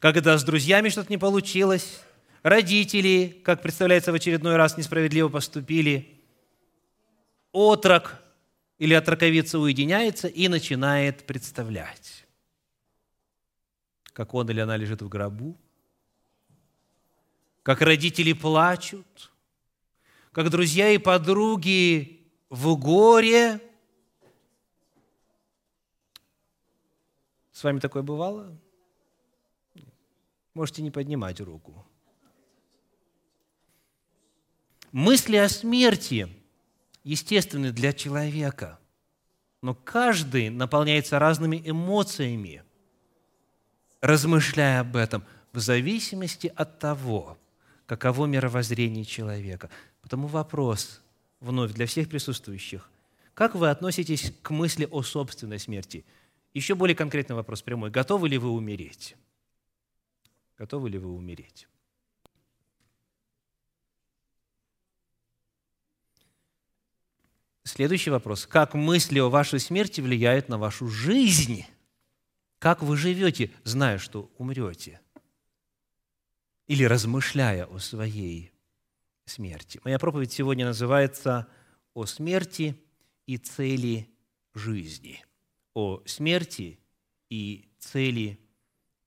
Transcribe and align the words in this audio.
когда 0.00 0.38
с 0.38 0.42
друзьями 0.42 0.88
что-то 0.88 1.12
не 1.12 1.18
получилось, 1.18 2.00
родители, 2.42 3.42
как 3.44 3.60
представляется, 3.60 4.10
в 4.10 4.14
очередной 4.14 4.56
раз 4.56 4.78
несправедливо 4.78 5.28
поступили, 5.28 6.18
отрок 7.52 8.18
или 8.78 8.94
отроковица 8.94 9.58
уединяется 9.58 10.28
и 10.28 10.48
начинает 10.48 11.26
представлять, 11.26 12.24
как 14.14 14.32
он 14.32 14.48
или 14.48 14.60
она 14.60 14.78
лежит 14.78 15.02
в 15.02 15.08
гробу, 15.10 15.60
как 17.62 17.82
родители 17.82 18.32
плачут, 18.32 19.30
как 20.32 20.48
друзья 20.48 20.88
и 20.88 20.96
подруги 20.96 22.26
в 22.48 22.76
горе. 22.78 23.60
С 27.52 27.62
вами 27.64 27.78
такое 27.78 28.02
бывало? 28.02 28.58
Можете 30.54 30.82
не 30.82 30.90
поднимать 30.90 31.40
руку. 31.40 31.86
Мысли 34.90 35.36
о 35.36 35.48
смерти 35.48 36.28
естественны 37.04 37.72
для 37.72 37.92
человека, 37.92 38.78
но 39.62 39.74
каждый 39.74 40.50
наполняется 40.50 41.18
разными 41.18 41.62
эмоциями, 41.64 42.62
размышляя 44.00 44.80
об 44.80 44.96
этом, 44.96 45.24
в 45.52 45.60
зависимости 45.60 46.52
от 46.54 46.78
того, 46.78 47.38
каково 47.86 48.26
мировоззрение 48.26 49.04
человека. 49.04 49.70
Потому 50.02 50.26
вопрос 50.26 51.00
вновь 51.40 51.72
для 51.72 51.86
всех 51.86 52.08
присутствующих. 52.08 52.90
Как 53.34 53.54
вы 53.54 53.70
относитесь 53.70 54.32
к 54.42 54.50
мысли 54.50 54.86
о 54.90 55.02
собственной 55.02 55.58
смерти? 55.58 56.04
Еще 56.54 56.74
более 56.74 56.94
конкретный 56.94 57.36
вопрос 57.36 57.62
прямой. 57.62 57.90
Готовы 57.90 58.28
ли 58.28 58.38
вы 58.38 58.50
умереть? 58.50 59.16
Готовы 60.58 60.90
ли 60.90 60.98
вы 60.98 61.10
умереть? 61.12 61.66
Следующий 67.64 68.10
вопрос. 68.10 68.46
Как 68.46 68.74
мысли 68.74 69.18
о 69.18 69.30
вашей 69.30 69.58
смерти 69.58 70.00
влияют 70.02 70.48
на 70.48 70.58
вашу 70.58 70.88
жизнь? 70.88 71.64
Как 72.58 72.82
вы 72.82 72.96
живете, 72.96 73.50
зная, 73.64 73.98
что 73.98 74.30
умрете? 74.36 75.00
Или 76.66 76.84
размышляя 76.84 77.64
о 77.64 77.78
своей 77.78 78.52
смерти? 79.24 79.80
Моя 79.84 79.98
проповедь 79.98 80.32
сегодня 80.32 80.66
называется 80.66 81.48
«О 81.94 82.04
смерти 82.04 82.78
и 83.26 83.38
цели 83.38 84.08
жизни». 84.54 85.24
О 85.74 86.02
смерти 86.06 86.78
и 87.30 87.64
цели 87.78 88.38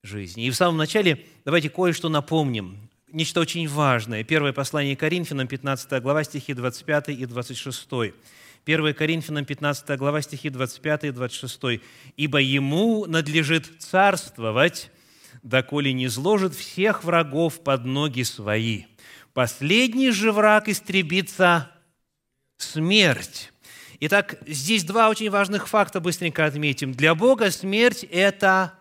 жизни. 0.03 0.45
И 0.45 0.49
в 0.49 0.55
самом 0.55 0.77
начале 0.77 1.25
давайте 1.43 1.69
кое-что 1.69 2.09
напомним. 2.09 2.89
Нечто 3.11 3.39
очень 3.39 3.67
важное. 3.67 4.23
Первое 4.23 4.51
послание 4.51 4.95
Коринфянам, 4.95 5.47
15 5.47 6.01
глава, 6.01 6.23
стихи 6.23 6.53
25 6.53 7.09
и 7.09 7.25
26. 7.25 7.87
1 8.65 8.93
Коринфянам 8.93 9.45
15 9.45 9.97
глава, 9.97 10.21
стихи 10.21 10.49
25 10.49 11.03
и 11.05 11.11
26. 11.11 11.81
«Ибо 12.17 12.39
ему 12.39 13.05
надлежит 13.05 13.71
царствовать, 13.79 14.91
доколе 15.43 15.93
не 15.93 16.07
изложит 16.07 16.55
всех 16.55 17.03
врагов 17.03 17.63
под 17.63 17.85
ноги 17.85 18.23
свои. 18.23 18.85
Последний 19.33 20.11
же 20.11 20.31
враг 20.31 20.67
истребится 20.67 21.71
смерть». 22.57 23.51
Итак, 24.07 24.35
здесь 24.45 24.83
два 24.83 25.09
очень 25.09 25.31
важных 25.31 25.67
факта 25.67 25.99
быстренько 25.99 26.45
отметим. 26.45 26.93
Для 26.93 27.15
Бога 27.15 27.49
смерть– 27.49 28.03
это 28.11 28.73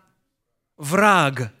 враг. 0.77 1.51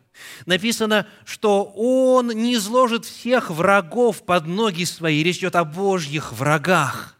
Написано, 0.45 1.07
что 1.25 1.63
Он 1.75 2.27
не 2.27 2.53
изложит 2.53 3.05
всех 3.05 3.49
врагов 3.49 4.23
под 4.23 4.45
ноги 4.45 4.83
свои. 4.83 5.23
Речь 5.23 5.39
идет 5.39 5.55
о 5.55 5.65
Божьих 5.65 6.31
врагах. 6.31 7.17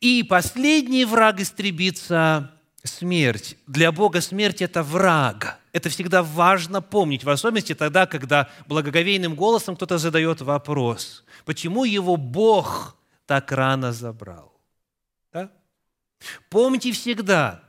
И 0.00 0.22
последний 0.22 1.04
враг 1.04 1.40
истребится– 1.40 2.52
смерть. 2.82 3.58
Для 3.66 3.92
Бога 3.92 4.22
смерть– 4.22 4.60
это 4.62 4.82
враг. 4.82 5.58
Это 5.74 5.90
всегда 5.90 6.22
важно 6.22 6.80
помнить, 6.80 7.22
в 7.22 7.28
особенности 7.28 7.74
тогда, 7.74 8.06
когда 8.06 8.48
благоговейным 8.66 9.34
голосом 9.34 9.76
кто-то 9.76 9.98
задает 9.98 10.40
вопрос, 10.40 11.22
почему 11.44 11.84
его 11.84 12.16
Бог 12.16 12.96
так 13.26 13.52
рано 13.52 13.92
забрал. 13.92 14.55
Помните 16.48 16.92
всегда, 16.92 17.62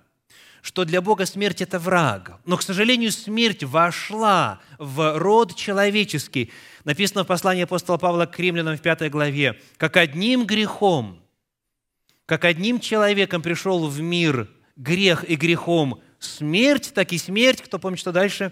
что 0.61 0.85
для 0.85 1.01
Бога 1.01 1.25
смерть– 1.25 1.61
это 1.63 1.79
враг. 1.79 2.39
Но, 2.45 2.57
к 2.57 2.61
сожалению, 2.61 3.11
смерть 3.11 3.63
вошла 3.63 4.59
в 4.77 5.17
род 5.17 5.55
человеческий. 5.55 6.51
Написано 6.83 7.23
в 7.23 7.27
послании 7.27 7.63
апостола 7.63 7.97
Павла 7.97 8.25
к 8.25 8.37
римлянам 8.39 8.77
в 8.77 8.81
пятой 8.81 9.09
главе, 9.09 9.59
как 9.77 9.97
одним 9.97 10.45
грехом– 10.45 11.21
как 12.27 12.43
одним 12.43 12.79
человеком 12.81 13.41
пришел 13.41 13.87
в 13.87 14.01
мир 14.01 14.49
грех 14.75 15.23
и 15.27 15.35
грехом 15.35 16.01
смерть, 16.19 16.91
так 16.93 17.13
и 17.13 17.17
смерть, 17.17 17.61
кто 17.61 17.79
помнит, 17.79 17.99
что 17.99 18.11
дальше? 18.11 18.51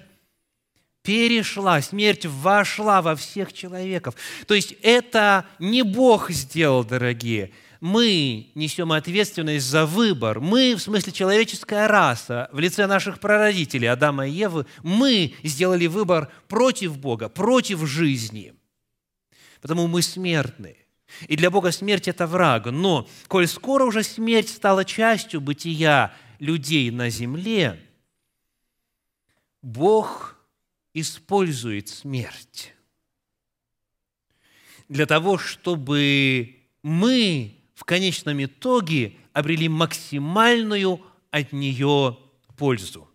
Перешла, 1.04 1.82
смерть 1.82 2.26
вошла 2.26 3.02
во 3.02 3.16
всех 3.18 3.52
человеков. 3.52 4.16
То 4.48 4.54
есть 4.54 4.76
это 4.82 5.46
не 5.60 5.84
Бог 5.84 6.32
сделал, 6.32 6.86
дорогие. 6.86 7.52
Мы 7.86 8.50
несем 8.56 8.92
ответственность 8.94 9.68
за 9.68 9.86
выбор. 9.86 10.40
Мы, 10.40 10.74
в 10.74 10.80
смысле 10.80 11.14
человеческая 11.14 11.88
раса, 11.88 12.50
в 12.52 12.58
лице 12.58 12.88
наших 12.88 13.20
прародителей 13.20 13.88
Адама 13.88 14.28
и 14.28 14.32
Евы, 14.32 14.66
мы 14.82 15.36
сделали 15.44 15.86
выбор 15.86 16.32
против 16.48 16.98
Бога, 16.98 17.30
против 17.30 17.86
жизни. 17.86 18.56
Потому 19.62 19.86
мы 19.86 20.02
смертные. 20.02 20.78
И 21.28 21.38
для 21.38 21.52
Бога 21.52 21.72
смерть– 21.72 22.08
это 22.08 22.26
враг. 22.26 22.66
Но, 22.66 23.08
коль 23.28 23.46
скоро 23.46 23.86
уже 23.86 24.02
смерть 24.02 24.50
стала 24.50 24.84
частью 24.84 25.40
бытия 25.40 26.12
людей 26.40 26.90
на 26.90 27.12
земле, 27.12 27.80
Бог 29.62 30.44
использует 30.96 31.90
смерть 31.90 32.74
для 34.90 35.06
того, 35.06 35.38
чтобы 35.38 36.56
мы 36.82 37.55
в 37.76 37.84
конечном 37.84 38.44
итоге 38.44 39.16
обрели 39.34 39.70
максимальную 39.70 41.02
от 41.30 41.52
нее 41.54 42.18
пользу. 42.58 43.08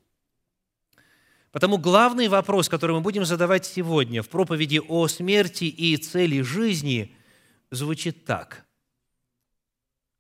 Потому 1.51 1.79
главный 1.79 2.29
вопрос, 2.29 2.69
который 2.69 2.95
мы 2.95 3.01
будем 3.01 3.25
задавать 3.25 3.67
сегодня 3.67 4.23
в 4.23 4.29
проповеди 4.29 4.81
о 4.87 5.09
смерти 5.09 5.65
и 5.65 5.97
цели 5.97 6.43
жизни– 6.43 7.17
звучит 7.71 8.25
так. 8.25 8.67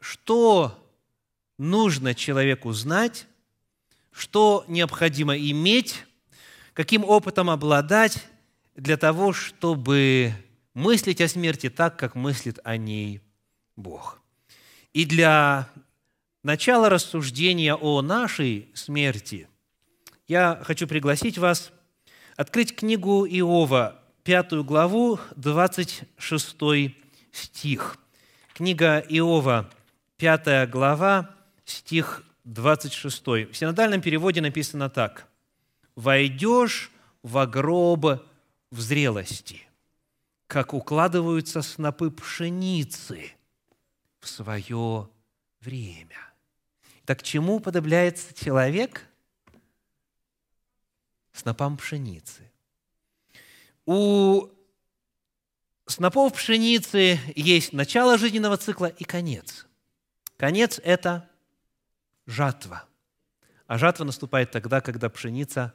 Что 0.00 0.88
нужно 1.58 2.14
человеку 2.14 2.72
знать, 2.72 3.26
что 4.12 4.64
необходимо 4.66 5.36
иметь, 5.36 6.06
каким 6.72 7.04
опытом 7.04 7.50
обладать 7.50 8.26
для 8.74 8.96
того, 8.96 9.32
чтобы 9.32 10.32
мыслить 10.74 11.20
о 11.20 11.28
смерти 11.28 11.68
так, 11.68 11.98
как 11.98 12.14
мыслит 12.14 12.58
о 12.64 12.76
ней 12.76 13.20
Бог. 13.76 14.19
И 14.92 15.04
для 15.04 15.68
начала 16.42 16.88
рассуждения 16.88 17.76
о 17.76 18.02
нашей 18.02 18.68
смерти 18.74 19.48
я 20.26 20.60
хочу 20.64 20.88
пригласить 20.88 21.38
вас 21.38 21.70
открыть 22.36 22.74
книгу 22.74 23.24
Иова, 23.24 24.00
пятую 24.24 24.64
главу, 24.64 25.20
26 25.36 26.56
стих. 27.30 27.98
Книга 28.52 28.98
Иова, 28.98 29.70
5 30.16 30.68
глава, 30.68 31.36
стих 31.64 32.24
26. 32.44 33.26
В 33.26 33.54
синодальном 33.54 34.00
переводе 34.00 34.40
написано 34.40 34.90
так. 34.90 35.28
«Войдешь 35.94 36.90
в 37.22 37.46
гроб 37.46 38.06
в 38.70 38.80
зрелости, 38.80 39.62
как 40.48 40.74
укладываются 40.74 41.62
снопы 41.62 42.10
пшеницы 42.10 43.34
в 44.20 44.28
свое 44.28 45.08
время». 45.60 46.30
Так 47.10 47.24
чему 47.24 47.58
подобляется 47.58 48.32
человек? 48.32 49.04
Снопам 51.32 51.76
пшеницы. 51.76 52.52
У 53.84 54.48
снопов 55.86 56.34
пшеницы 56.34 57.18
есть 57.34 57.72
начало 57.72 58.16
жизненного 58.16 58.56
цикла 58.58 58.86
и 58.86 59.02
конец. 59.02 59.66
Конец– 60.36 60.80
это 60.84 61.28
жатва. 62.26 62.86
А 63.66 63.76
жатва 63.76 64.04
наступает 64.04 64.52
тогда, 64.52 64.80
когда 64.80 65.08
пшеница 65.10 65.74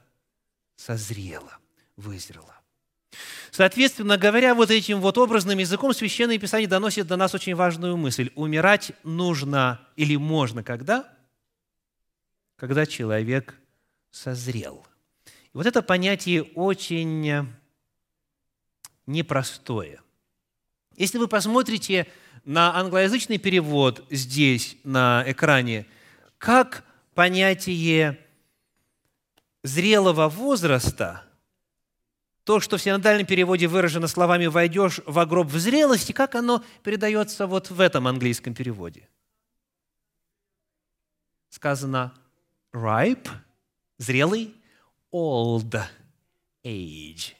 созрела, 0.77 1.59
вызрела. 1.98 2.54
Соответственно 3.55 4.17
говоря, 4.17 4.53
вот 4.53 4.69
этим 4.69 4.99
вот 4.99 5.17
образным 5.17 5.59
языком 5.59 5.93
Священное 5.93 6.37
Писание 6.37 6.67
доносит 6.67 7.07
до 7.07 7.15
нас 7.15 7.33
очень 7.33 7.55
важную 7.55 7.95
мысль. 7.95 8.29
Умирать 8.35 8.91
нужно 9.05 9.79
или 9.95 10.17
можно 10.17 10.61
когда? 10.61 11.09
Когда 12.57 12.85
человек 12.85 13.55
созрел. 14.11 14.85
Вот 15.53 15.67
это 15.67 15.81
понятие 15.81 16.43
очень 16.43 17.47
непростое. 19.05 20.01
Если 20.97 21.17
вы 21.17 21.29
посмотрите 21.29 22.07
на 22.43 22.75
англоязычный 22.77 23.37
перевод 23.37 24.05
здесь, 24.09 24.75
на 24.83 25.23
экране, 25.25 25.85
как 26.37 26.83
понятие 27.13 28.19
зрелого 29.63 30.27
возраста, 30.27 31.25
то, 32.45 32.59
что 32.59 32.77
в 32.77 32.81
синодальном 32.81 33.25
переводе 33.25 33.68
выражено 33.68 34.07
словами 34.07 34.45
«войдешь 34.45 35.01
в 35.07 35.25
гроб 35.25 35.47
в 35.47 35.57
зрелости», 35.57 36.12
как 36.12 36.36
оно 36.36 36.63
передается 36.83 37.47
вот 37.47 37.71
в 37.71 37.80
этом 37.81 38.07
английском 38.07 38.53
переводе? 38.53 39.09
Сказано 41.50 42.13
ripe, 42.71 43.27
зрелый, 43.97 44.53
old 45.12 45.81
age. 46.63 47.33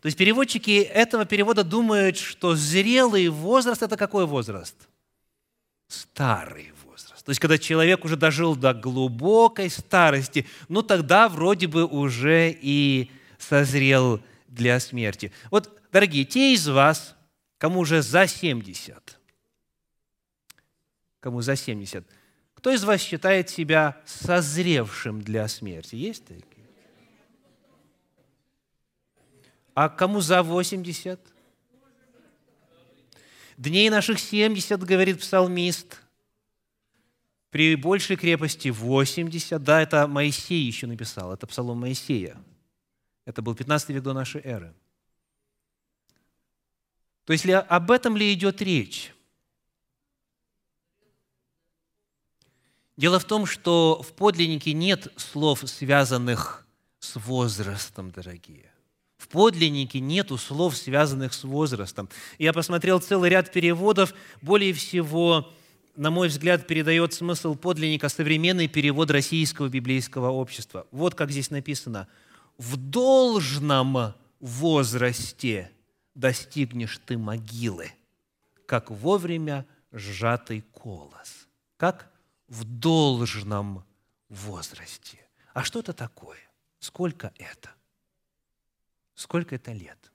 То 0.00 0.06
есть 0.06 0.16
переводчики 0.16 0.82
этого 0.82 1.24
перевода 1.24 1.64
думают, 1.64 2.16
что 2.16 2.54
зрелый 2.54 3.28
возраст– 3.30 3.82
это 3.82 3.96
какой 3.96 4.24
возраст? 4.24 4.76
Старый 5.88 6.72
возраст. 6.84 7.24
То 7.24 7.30
есть, 7.30 7.40
когда 7.40 7.58
человек 7.58 8.04
уже 8.04 8.16
дожил 8.16 8.54
до 8.54 8.72
глубокой 8.72 9.68
старости, 9.68 10.46
ну 10.68 10.82
тогда 10.82 11.28
вроде 11.28 11.66
бы 11.66 11.86
уже 11.86 12.50
и 12.52 13.10
созрел 13.38 14.20
для 14.54 14.80
смерти. 14.80 15.32
Вот, 15.50 15.80
дорогие, 15.92 16.24
те 16.24 16.54
из 16.54 16.66
вас, 16.68 17.16
кому 17.58 17.80
уже 17.80 18.02
за 18.02 18.26
70, 18.26 19.18
кому 21.20 21.42
за 21.42 21.56
70, 21.56 22.06
кто 22.54 22.72
из 22.72 22.84
вас 22.84 23.00
считает 23.02 23.50
себя 23.50 24.00
созревшим 24.06 25.20
для 25.20 25.48
смерти? 25.48 25.96
Есть 25.96 26.24
такие? 26.24 26.64
А 29.74 29.88
кому 29.88 30.20
за 30.20 30.42
80? 30.42 31.20
Дней 33.56 33.90
наших 33.90 34.18
70, 34.18 34.82
говорит 34.82 35.20
псалмист. 35.20 36.00
При 37.50 37.76
большей 37.76 38.16
крепости 38.16 38.68
80. 38.68 39.62
Да, 39.62 39.82
это 39.82 40.06
Моисей 40.06 40.64
еще 40.64 40.86
написал, 40.86 41.32
это 41.32 41.46
псалом 41.46 41.78
Моисея. 41.78 42.36
Это 43.24 43.42
был 43.42 43.54
15 43.54 43.90
век 43.90 44.02
до 44.02 44.12
нашей 44.12 44.40
эры. 44.42 44.74
То 47.24 47.32
есть 47.32 47.46
об 47.46 47.90
этом 47.90 48.16
ли 48.16 48.32
идет 48.32 48.60
речь? 48.60 49.14
Дело 52.96 53.18
в 53.18 53.24
том, 53.24 53.46
что 53.46 54.02
в 54.02 54.12
подлиннике 54.12 54.72
нет 54.72 55.08
слов, 55.16 55.62
связанных 55.64 56.66
с 57.00 57.16
возрастом, 57.16 58.10
дорогие. 58.10 58.70
В 59.16 59.28
подлиннике 59.28 60.00
нет 60.00 60.30
слов, 60.38 60.76
связанных 60.76 61.32
с 61.32 61.44
возрастом. 61.44 62.08
Я 62.38 62.52
посмотрел 62.52 63.00
целый 63.00 63.30
ряд 63.30 63.50
переводов. 63.50 64.14
Более 64.42 64.72
всего, 64.72 65.50
на 65.96 66.10
мой 66.10 66.28
взгляд, 66.28 66.66
передает 66.66 67.14
смысл 67.14 67.54
подлинника 67.54 68.08
современный 68.08 68.68
перевод 68.68 69.10
российского 69.10 69.68
библейского 69.68 70.28
общества. 70.30 70.86
Вот 70.92 71.14
как 71.14 71.30
здесь 71.30 71.50
написано. 71.50 72.06
«В 72.58 72.76
должном 72.76 74.14
возрасте 74.40 75.70
достигнешь 76.14 77.00
ты 77.04 77.18
могилы, 77.18 77.92
как 78.66 78.90
вовремя 78.90 79.66
сжатый 79.92 80.62
колос». 80.72 81.48
Как 81.76 82.10
в 82.48 82.64
должном 82.64 83.84
возрасте. 84.28 85.18
А 85.52 85.64
что 85.64 85.80
это 85.80 85.92
такое? 85.92 86.40
Сколько 86.78 87.32
это? 87.36 87.70
Сколько 89.14 89.56
это 89.56 89.72
лет? 89.72 90.12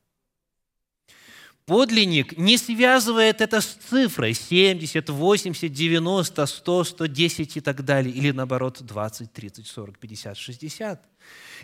Подлинник 1.69 2.35
не 2.35 2.57
связывает 2.57 3.41
это 3.41 3.61
с 3.61 3.67
цифрой 3.67 4.33
70, 4.33 5.07
80, 5.07 5.71
90, 5.71 6.45
100, 6.47 6.83
110 6.83 7.57
и 7.57 7.61
так 7.61 7.85
далее, 7.85 8.11
или 8.11 8.31
наоборот 8.31 8.81
20, 8.81 9.31
30, 9.31 9.67
40, 9.67 9.99
50, 9.99 10.35
60. 10.35 11.05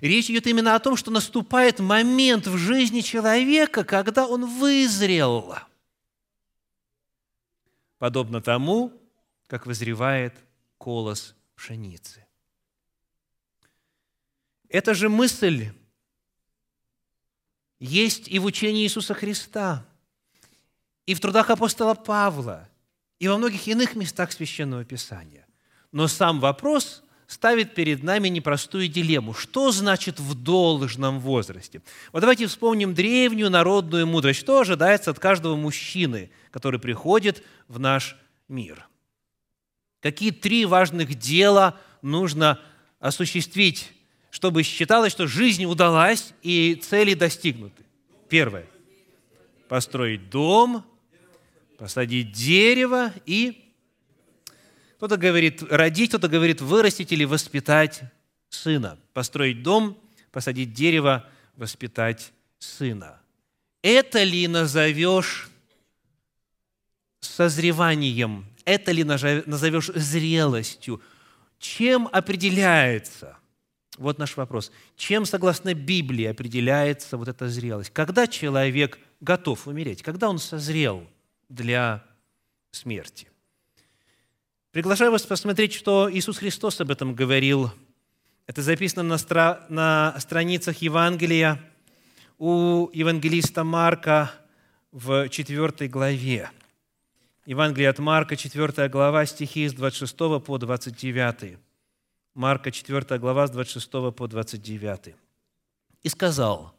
Речь 0.02 0.30
идет 0.30 0.46
именно 0.46 0.76
о 0.76 0.80
том, 0.80 0.96
что 0.96 1.10
наступает 1.10 1.80
момент 1.80 2.46
в 2.46 2.56
жизни 2.56 3.02
человека, 3.02 3.84
когда 3.84 4.28
он 4.28 4.46
вызрел. 4.46 5.56
Подобно 7.98 8.42
тому, 8.42 8.94
как 9.48 9.66
вызревает 9.66 10.36
колос 10.78 11.34
пшеницы. 11.56 12.24
Эта 14.70 14.94
же 14.94 15.10
мысль 15.10 15.72
есть 17.80 18.28
и 18.28 18.38
в 18.38 18.46
учении 18.46 18.84
Иисуса 18.84 19.16
Христа, 19.16 19.84
и 21.06 21.14
в 21.14 21.20
трудах 21.20 21.50
апостола 21.50 21.94
Павла, 21.94 22.68
и 23.20 23.28
во 23.28 23.38
многих 23.38 23.68
иных 23.68 23.96
местах 23.96 24.32
Священного 24.32 24.84
Писания. 24.84 25.46
Но 25.92 26.08
сам 26.08 26.40
вопрос 26.40 27.04
ставит 27.28 27.74
перед 27.74 28.04
нами 28.04 28.28
непростую 28.28 28.88
дилемму. 28.88 29.34
Что 29.34 29.72
значит 29.72 30.20
в 30.20 30.36
должном 30.36 31.20
возрасте? 31.20 31.82
Вот 32.12 32.20
давайте 32.20 32.48
вспомним 32.48 32.94
древнюю 32.94 33.50
народную 33.50 34.06
мудрость. 34.06 34.40
Что 34.40 34.60
ожидается 34.60 35.12
от 35.12 35.20
каждого 35.20 35.56
мужчины, 35.56 36.30
который 36.52 36.80
приходит 36.80 37.44
в 37.68 37.80
наш 37.80 38.18
мир? 38.48 38.88
Какие 40.02 40.32
три 40.32 40.66
важных 40.66 41.16
дела 41.16 41.80
нужно 42.02 42.60
осуществить 43.00 43.92
чтобы 44.36 44.64
считалось, 44.64 45.14
что 45.14 45.28
жизнь 45.28 45.64
удалась 45.64 46.34
и 46.42 46.76
цели 46.76 47.14
достигнуты. 47.14 47.86
Первое. 48.28 48.68
Построить 49.70 50.30
дом, 50.30 50.84
посадить 51.78 52.32
дерево 52.32 53.14
и 53.26 53.74
кто-то 54.98 55.18
говорит 55.18 55.62
родить, 55.64 56.10
кто-то 56.10 56.28
говорит 56.28 56.62
вырастить 56.62 57.12
или 57.12 57.26
воспитать 57.26 58.02
сына. 58.50 58.98
Построить 59.14 59.62
дом, 59.62 59.98
посадить 60.32 60.74
дерево, 60.74 61.28
воспитать 61.56 62.32
сына. 62.60 63.20
Это 63.82 64.24
ли 64.24 64.48
назовешь 64.48 65.50
созреванием? 67.20 68.46
Это 68.64 68.92
ли 68.92 69.04
назовешь 69.04 69.88
зрелостью? 69.88 71.02
Чем 71.60 72.10
определяется– 72.12 73.38
вот 73.98 74.18
наш 74.18 74.36
вопрос. 74.36 74.72
Чем, 74.98 75.26
согласно 75.26 75.74
Библии, 75.74 76.26
определяется 76.26 77.18
вот 77.18 77.28
эта 77.28 77.48
зрелость? 77.48 77.92
Когда 77.92 78.28
человек 78.28 79.00
готов 79.22 79.68
умереть? 79.68 80.04
Когда 80.04 80.30
он 80.30 80.40
созрел 80.40 81.08
для 81.50 82.04
смерти? 82.72 83.28
Приглашаю 84.72 85.12
вас 85.12 85.24
посмотреть, 85.24 85.74
что 85.74 86.10
Иисус 86.12 86.38
Христос 86.38 86.82
об 86.82 86.92
этом 86.92 87.16
говорил. 87.16 87.72
Это 88.46 88.62
записано 88.62 89.04
на, 89.04 89.18
стра... 89.18 89.66
на 89.70 90.16
страницах 90.20 90.78
Евангелия 90.82 91.62
у 92.38 92.90
евангелиста 92.94 93.64
Марка 93.64 94.32
в 94.92 95.30
4 95.30 95.88
главе. 95.88 96.50
Евангелие 97.46 97.90
от 97.90 98.00
Марка, 98.00 98.36
4 98.36 98.90
глава, 98.90 99.26
стихи 99.26 99.68
с 99.68 99.74
26 99.74 100.18
по 100.44 100.58
29. 100.58 101.58
Марка 102.34 102.72
4 102.72 103.20
глава 103.20 103.48
с 103.48 103.52
26 103.52 103.90
по 103.90 104.28
29. 104.28 105.16
«И 106.04 106.10
сказал, 106.10 106.76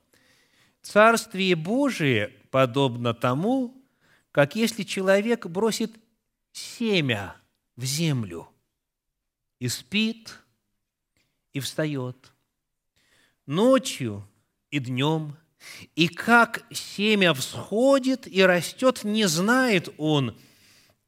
«Царствие 0.83 1.57
Божие 1.57 2.33
подобно 2.51 3.15
тому, 3.15 3.76
как 4.37 4.55
если 4.55 4.83
человек 4.83 5.47
бросит 5.47 5.99
семя 6.53 7.37
в 7.75 7.85
землю 7.85 8.47
и 9.59 9.67
спит, 9.69 10.37
и 11.55 11.61
встает 11.61 12.35
ночью 13.47 14.29
и 14.71 14.79
днем, 14.79 15.39
и 15.95 16.07
как 16.09 16.67
семя 16.71 17.33
всходит 17.33 18.27
и 18.27 18.43
растет, 18.43 19.05
не 19.05 19.25
знает 19.25 19.89
он, 19.97 20.37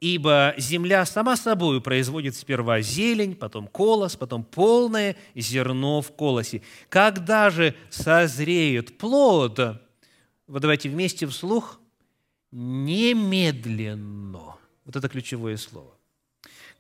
Ибо 0.01 0.55
земля 0.57 1.05
сама 1.05 1.37
собой 1.37 1.83
производит 1.83 2.35
сперва 2.35 2.81
зелень, 2.81 3.35
потом 3.35 3.67
колос, 3.67 4.17
потом 4.17 4.43
полное 4.43 5.17
зерно 5.35 6.01
в 6.01 6.13
колосе. 6.13 6.63
Когда 6.89 7.51
же 7.51 7.75
созреет 7.91 8.97
плод, 8.97 9.59
вот 9.59 10.63
давайте 10.63 10.89
вместе 10.89 11.27
вслух, 11.27 11.79
немедленно. 12.51 14.57
Вот 14.85 14.97
это 14.97 15.09
ключевое 15.09 15.57
слово. 15.57 15.95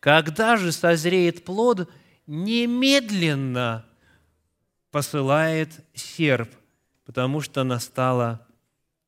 Когда 0.00 0.56
же 0.56 0.72
созреет 0.72 1.44
плод, 1.44 1.90
немедленно 2.26 3.84
посылает 4.90 5.70
серп, 5.94 6.50
потому 7.04 7.40
что 7.40 7.64
настала 7.64 8.46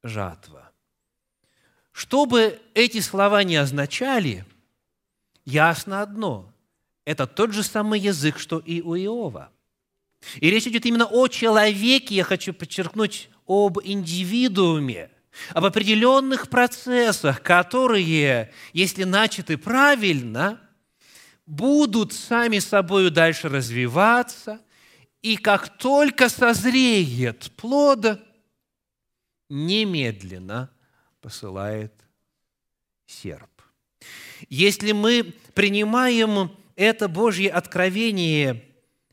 жатва. 0.03 0.71
Что 1.93 2.27
бы 2.27 2.61
эти 2.75 3.01
слова 3.01 3.43
не 3.45 3.57
означали, 3.57 4.45
ясно 5.45 6.03
одно– 6.03 6.53
это 7.05 7.27
тот 7.27 7.53
же 7.53 7.63
самый 7.63 8.01
язык, 8.01 8.39
что 8.39 8.59
и 8.59 8.81
у 8.81 8.95
Иова. 8.95 9.51
И 10.37 10.51
речь 10.51 10.67
идет 10.67 10.87
именно 10.87 11.07
о 11.07 11.29
человеке, 11.29 12.15
я 12.15 12.25
хочу 12.25 12.53
подчеркнуть, 12.53 13.31
об 13.47 13.79
индивидууме, 13.83 15.11
об 15.51 15.65
определенных 15.65 16.49
процессах, 16.49 17.43
которые, 17.43 18.53
если 18.73 19.05
начаты 19.05 19.57
правильно, 19.59 20.61
будут 21.47 22.13
сами 22.13 22.59
собой 22.59 23.11
дальше 23.11 23.49
развиваться, 23.49 24.61
и 25.23 25.37
как 25.37 25.77
только 25.79 26.29
созреет 26.29 27.53
плод, 27.57 28.21
немедленно 29.49 30.71
посылает 31.21 31.93
серп. 33.07 33.51
Если 34.49 34.93
мы 34.93 35.35
принимаем 35.55 36.57
это 36.77 37.09
Божье 37.09 37.51
откровение 37.51 38.65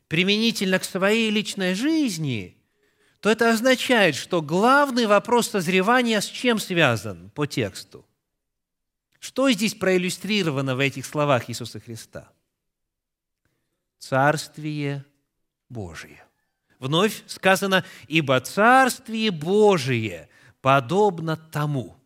применительно 0.06 0.78
к 0.78 0.84
своей 0.84 1.30
личной 1.30 1.74
жизни, 1.74 2.57
то 3.20 3.30
это 3.30 3.50
означает, 3.50 4.14
что 4.14 4.42
главный 4.42 5.06
вопрос 5.06 5.50
созревания 5.50 6.20
с 6.20 6.26
чем 6.26 6.58
связан 6.58 7.30
по 7.30 7.46
тексту? 7.46 8.06
Что 9.18 9.50
здесь 9.50 9.74
проиллюстрировано 9.74 10.76
в 10.76 10.78
этих 10.78 11.04
словах 11.04 11.50
Иисуса 11.50 11.80
Христа? 11.80 12.28
Царствие 13.98 15.04
Божие. 15.68 16.22
Вновь 16.78 17.24
сказано, 17.26 17.84
ибо 18.06 18.40
Царствие 18.40 19.32
Божие 19.32 20.28
подобно 20.60 21.36
тому. 21.36 21.96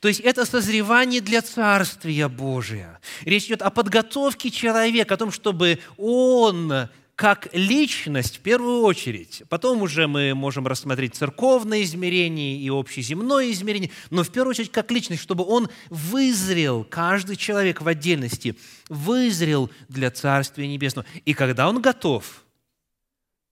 То 0.00 0.08
есть 0.08 0.20
это 0.20 0.44
созревание 0.44 1.20
для 1.22 1.40
Царствия 1.40 2.28
Божия. 2.28 3.00
Речь 3.22 3.46
идет 3.46 3.62
о 3.62 3.70
подготовке 3.70 4.50
человека, 4.50 5.14
о 5.14 5.16
том, 5.16 5.30
чтобы 5.30 5.78
он 5.96 6.88
как 7.20 7.50
личность 7.52 8.38
в 8.38 8.40
первую 8.40 8.80
очередь. 8.80 9.42
Потом 9.50 9.82
уже 9.82 10.06
мы 10.06 10.32
можем 10.32 10.66
рассмотреть 10.66 11.16
церковное 11.16 11.82
измерение 11.82 12.56
и 12.56 12.70
общеземное 12.70 13.50
измерение, 13.50 13.90
но 14.08 14.22
в 14.22 14.32
первую 14.32 14.52
очередь 14.52 14.72
как 14.72 14.90
личность, 14.90 15.20
чтобы 15.20 15.44
он 15.44 15.68
вызрел, 15.90 16.82
каждый 16.82 17.36
человек 17.36 17.82
в 17.82 17.88
отдельности, 17.88 18.56
вызрел 18.88 19.70
для 19.90 20.10
Царствия 20.10 20.66
Небесного. 20.66 21.06
И 21.26 21.34
когда 21.34 21.68
он 21.68 21.82
готов, 21.82 22.42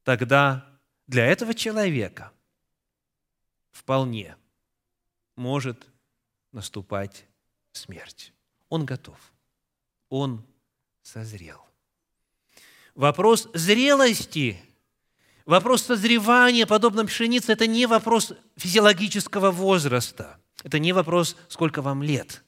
тогда 0.03 0.67
для 1.07 1.27
этого 1.27 1.53
человека 1.53 2.33
вполне 3.71 4.35
может 5.37 5.85
наступать 6.53 7.27
смерть. 7.73 8.33
Он 8.71 8.87
готов. 8.87 9.19
Он 10.09 10.43
созрел. 11.03 11.68
Вопрос 12.99 13.49
зрелости, 13.55 14.61
вопрос 15.47 15.83
созревания, 15.83 16.67
подобно 16.67 17.07
пшенице, 17.07 17.53
это 17.53 17.69
не 17.69 17.87
вопрос 17.87 18.33
физиологического 18.57 19.53
возраста. 19.53 20.41
Это 20.65 20.81
не 20.81 20.93
вопрос, 20.93 21.37
сколько 21.47 21.81
вам 21.81 22.03
лет. 22.03 22.43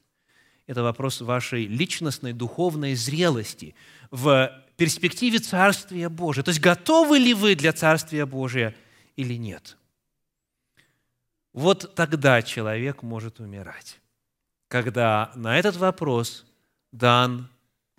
Это 0.66 0.82
вопрос 0.82 1.20
вашей 1.20 1.66
личностной, 1.66 2.32
духовной 2.32 2.96
зрелости 2.96 3.76
в 4.10 4.50
перспективе 4.76 5.38
Царствия 5.38 6.08
Божия. 6.08 6.42
То 6.42 6.48
есть 6.48 6.60
готовы 6.60 7.20
ли 7.20 7.32
вы 7.32 7.54
для 7.54 7.72
Царствия 7.72 8.26
Божия 8.26 8.74
или 9.14 9.34
нет? 9.34 9.76
Вот 11.52 11.94
тогда 11.94 12.42
человек 12.42 13.04
может 13.04 13.38
умирать, 13.38 14.00
когда 14.66 15.30
на 15.36 15.56
этот 15.56 15.76
вопрос 15.76 16.44
дан 16.90 17.48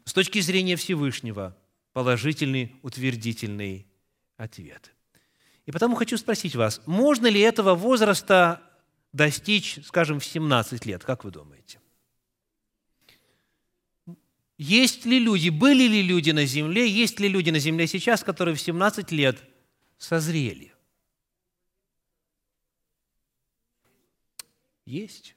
с 0.03 0.12
точки 0.12 0.41
зрения 0.41 0.75
Всевышнего 0.75 1.55
положительный, 1.93 2.75
утвердительный 2.81 3.88
ответ. 4.38 4.93
И 5.65 5.71
потому 5.71 5.95
хочу 5.95 6.17
спросить 6.17 6.55
вас, 6.55 6.81
можно 6.86 7.27
ли 7.27 7.39
этого 7.39 7.75
возраста 7.75 8.62
достичь, 9.13 9.79
скажем, 9.86 10.19
в 10.19 10.25
17 10.25 10.86
лет? 10.86 11.03
Как 11.03 11.24
вы 11.24 11.31
думаете? 11.31 11.79
Есть 14.57 15.05
ли 15.05 15.17
люди, 15.17 15.50
были 15.50 15.88
ли 15.88 16.03
люди 16.03 16.31
на 16.31 16.45
земле, 16.45 16.88
есть 16.88 17.19
ли 17.19 17.27
люди 17.27 17.50
на 17.50 17.60
земле 17.60 17.88
сейчас, 17.88 18.24
которые 18.24 18.55
в 18.55 18.62
17 18.62 19.12
лет 19.12 19.41
созрели? 19.98 20.74
Есть. 24.86 25.36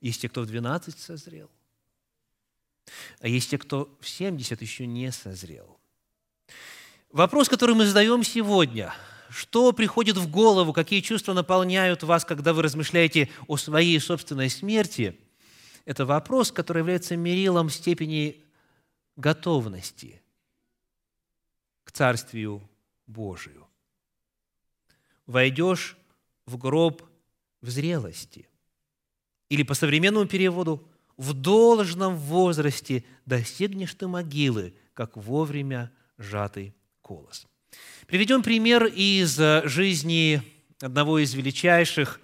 Есть 0.00 0.20
те, 0.20 0.28
кто 0.28 0.42
в 0.42 0.46
12 0.46 0.98
созрел. 0.98 1.50
А 3.20 3.28
есть 3.28 3.50
те, 3.50 3.58
кто 3.58 3.94
в 4.00 4.08
70 4.08 4.60
еще 4.60 4.86
не 4.86 5.10
созрел. 5.12 5.78
Вопрос, 7.10 7.48
который 7.48 7.74
мы 7.74 7.86
задаем 7.86 8.22
сегодня, 8.22 8.94
что 9.30 9.72
приходит 9.72 10.16
в 10.16 10.30
голову, 10.30 10.72
какие 10.72 11.00
чувства 11.00 11.32
наполняют 11.32 12.02
вас, 12.02 12.24
когда 12.24 12.52
вы 12.52 12.62
размышляете 12.62 13.30
о 13.46 13.56
своей 13.56 13.98
собственной 14.00 14.50
смерти, 14.50 15.18
это 15.84 16.04
вопрос, 16.04 16.52
который 16.52 16.78
является 16.78 17.16
мерилом 17.16 17.70
степени 17.70 18.44
готовности 19.16 20.20
к 21.84 21.92
Царствию 21.92 22.68
Божию. 23.06 23.66
Войдешь 25.26 25.96
в 26.44 26.58
гроб 26.58 27.02
в 27.62 27.70
зрелости. 27.70 28.46
Или 29.48 29.62
по 29.62 29.74
современному 29.74 30.26
переводу– 30.26 30.86
в 31.18 31.34
должном 31.34 32.16
возрасте 32.16 33.04
достигнешь 33.26 33.94
ты 33.94 34.06
могилы, 34.06 34.72
как 34.94 35.16
вовремя 35.16 35.90
сжатый 36.16 36.74
колос. 37.02 37.46
Приведем 38.06 38.42
пример 38.42 38.86
из 38.86 39.38
жизни 39.64 40.40
одного 40.80 41.18
из 41.18 41.34
величайших 41.34 42.20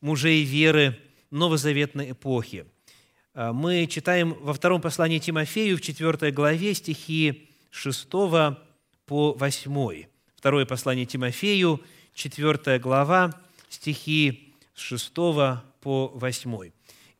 мужей 0.00 0.44
веры 0.44 0.98
новозаветной 1.30 2.12
эпохи. 2.12 2.64
Мы 3.34 3.86
читаем 3.86 4.34
во 4.40 4.54
втором 4.54 4.80
послании 4.80 5.18
Тимофею 5.18 5.76
в 5.76 5.80
4 5.80 6.30
главе 6.32 6.74
стихи 6.74 7.50
6 7.70 8.08
по 9.06 9.32
8. 9.32 10.04
Второе 10.36 10.66
послание 10.66 11.06
Тимофею, 11.06 11.80
4 12.14 12.78
глава, 12.78 13.32
стихи 13.68 14.54
с 14.74 14.80
6 14.80 15.12
по 15.14 16.12
8. 16.14 16.70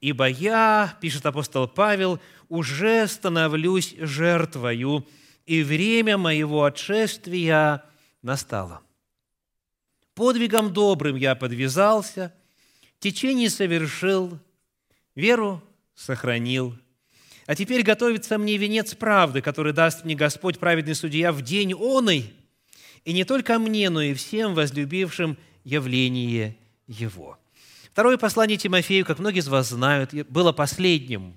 «Ибо 0.02 0.28
я,– 0.28 0.98
пишет 1.00 1.24
апостол 1.26 1.68
Павел,– 1.68 2.20
уже 2.48 3.06
становлюсь 3.06 3.94
жертвою, 3.98 5.06
и 5.46 5.62
время 5.62 6.18
моего 6.18 6.64
отшествия 6.64 7.84
настало. 8.20 8.82
Подвигом 10.14 10.72
добрым 10.72 11.14
я 11.14 11.36
подвязался, 11.36 12.34
течение 12.98 13.48
совершил, 13.48 14.38
веру 15.14 15.62
сохранил. 15.94 16.76
А 17.46 17.54
теперь 17.54 17.82
готовится 17.82 18.38
мне 18.38 18.56
венец 18.56 18.96
правды, 18.96 19.40
который 19.40 19.72
даст 19.72 20.04
мне 20.04 20.16
Господь, 20.16 20.58
праведный 20.58 20.96
судья, 20.96 21.30
в 21.30 21.42
день 21.42 21.74
оный, 21.74 22.34
и 23.04 23.12
не 23.12 23.22
только 23.24 23.58
мне, 23.60 23.88
но 23.88 24.02
и 24.02 24.14
всем 24.14 24.54
возлюбившим 24.54 25.38
явление 25.62 26.56
Его». 26.88 27.38
Второе 27.92 28.16
послание 28.16 28.56
Тимофею, 28.56 29.04
как 29.04 29.18
многие 29.18 29.40
из 29.40 29.48
вас 29.48 29.68
знают, 29.68 30.14
было 30.30 30.52
последним 30.52 31.36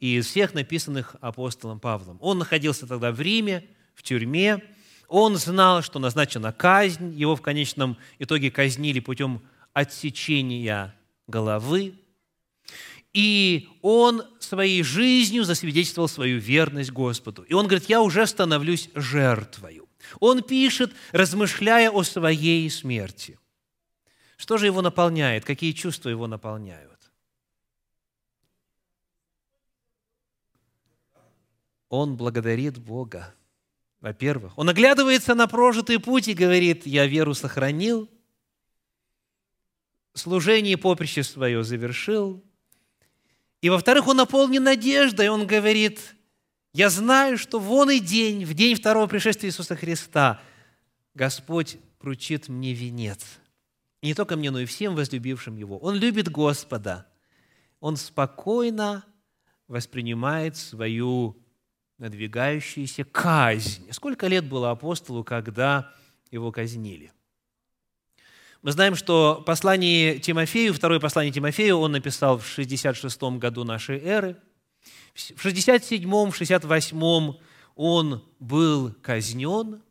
из 0.00 0.24
всех 0.26 0.54
написанных 0.54 1.16
апостолом 1.20 1.80
Павлом. 1.80 2.16
Он 2.22 2.38
находился 2.38 2.86
тогда 2.86 3.12
в 3.12 3.20
Риме, 3.20 3.62
в 3.94 4.02
тюрьме. 4.02 4.62
Он 5.06 5.36
знал, 5.36 5.82
что 5.82 5.98
назначена 5.98 6.50
казнь. 6.50 7.12
Его 7.14 7.36
в 7.36 7.42
конечном 7.42 7.98
итоге 8.18 8.50
казнили 8.50 9.00
путем 9.00 9.42
отсечения 9.74 10.94
головы. 11.26 11.92
И 13.12 13.68
он 13.82 14.22
своей 14.40 14.82
жизнью 14.82 15.44
засвидетельствовал 15.44 16.08
свою 16.08 16.38
верность 16.38 16.90
Господу. 16.90 17.42
И 17.42 17.52
он 17.52 17.66
говорит, 17.66 17.90
я 17.90 18.00
уже 18.00 18.26
становлюсь 18.26 18.88
жертвою. 18.94 19.86
Он 20.20 20.42
пишет, 20.42 20.94
размышляя 21.12 21.90
о 21.90 22.02
своей 22.02 22.70
смерти– 22.70 23.38
что 24.36 24.58
же 24.58 24.66
его 24.66 24.82
наполняет? 24.82 25.44
Какие 25.44 25.72
чувства 25.72 26.10
его 26.10 26.26
наполняют? 26.26 26.92
Он 31.88 32.16
благодарит 32.16 32.78
Бога. 32.78 33.34
Во-первых, 34.00 34.56
он 34.58 34.68
оглядывается 34.68 35.34
на 35.34 35.46
прожитый 35.46 35.98
путь 35.98 36.28
и 36.28 36.34
говорит, 36.34 36.86
я 36.86 37.06
веру 37.06 37.32
сохранил, 37.32 38.10
служение 40.12 40.76
поприще 40.76 41.22
свое 41.22 41.64
завершил. 41.64 42.44
И 43.62 43.70
во-вторых, 43.70 44.06
он 44.06 44.18
наполнен 44.18 44.62
надеждой, 44.62 45.28
он 45.28 45.46
говорит, 45.46 46.14
я 46.74 46.90
знаю, 46.90 47.38
что 47.38 47.58
вон 47.58 47.90
и 47.90 47.98
день, 47.98 48.44
в 48.44 48.52
день 48.52 48.74
второго 48.74 49.06
пришествия 49.06 49.48
Иисуса 49.48 49.76
Христа, 49.76 50.42
Господь 51.14 51.78
вручит 52.00 52.48
мне 52.48 52.74
венец– 52.74 53.24
не 54.06 54.14
только 54.14 54.36
мне, 54.36 54.50
но 54.50 54.60
и 54.60 54.64
всем 54.64 54.94
возлюбившим 54.94 55.56
Его. 55.56 55.78
Он 55.78 55.94
любит 55.94 56.30
Господа. 56.30 57.06
Он 57.80 57.96
спокойно 57.96 59.04
воспринимает 59.68 60.56
свою 60.56 61.36
надвигающуюся 61.98 63.04
казнь. 63.04 63.90
Сколько 63.92 64.26
лет 64.26 64.48
было 64.48 64.70
апостолу, 64.70 65.24
когда 65.24 65.92
его 66.30 66.52
казнили? 66.52 67.12
Мы 68.62 68.72
знаем, 68.72 68.96
что 68.96 69.42
послание 69.46 70.18
Тимофею, 70.18 70.74
второе 70.74 70.98
послание 70.98 71.32
Тимофею 71.32 71.76
он 71.78 71.92
написал 71.92 72.38
в 72.38 72.46
66 72.46 73.22
году 73.38 73.64
нашей 73.64 73.98
эры. 74.00 74.36
В 75.14 75.46
67-м, 75.46 76.30
68-м 76.30 77.38
он 77.74 78.24
был 78.40 78.92
казнен. 79.02 79.82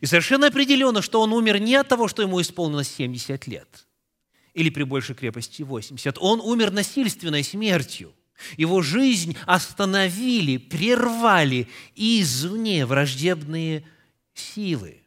И 0.00 0.06
совершенно 0.06 0.48
определенно, 0.48 1.02
что 1.02 1.20
он 1.20 1.32
умер 1.32 1.58
не 1.58 1.74
от 1.76 1.88
того, 1.88 2.08
что 2.08 2.22
ему 2.22 2.40
исполнилось 2.40 2.88
70 2.88 3.46
лет 3.46 3.86
или 4.54 4.70
при 4.70 4.82
большей 4.82 5.14
крепости 5.14 5.62
80. 5.62 6.18
Он 6.20 6.40
умер 6.40 6.72
насильственной 6.72 7.42
смертью. 7.42 8.14
Его 8.56 8.82
жизнь 8.82 9.36
остановили, 9.46 10.56
прервали 10.56 11.68
извне 11.94 12.86
враждебные 12.86 13.86
силы. 14.34 15.02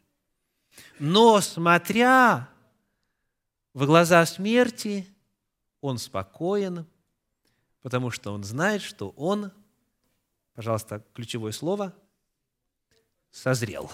Но, 0.98 1.40
смотря 1.40 2.48
в 3.74 3.84
глаза 3.84 4.24
смерти, 4.24 5.06
он 5.80 5.98
спокоен, 5.98 6.86
потому 7.82 8.10
что 8.10 8.32
он 8.32 8.42
знает, 8.42 8.80
что 8.82 9.10
он, 9.10 9.52
пожалуйста, 10.54 11.04
ключевое 11.12 11.52
слово, 11.52 11.94
созрел. 13.30 13.92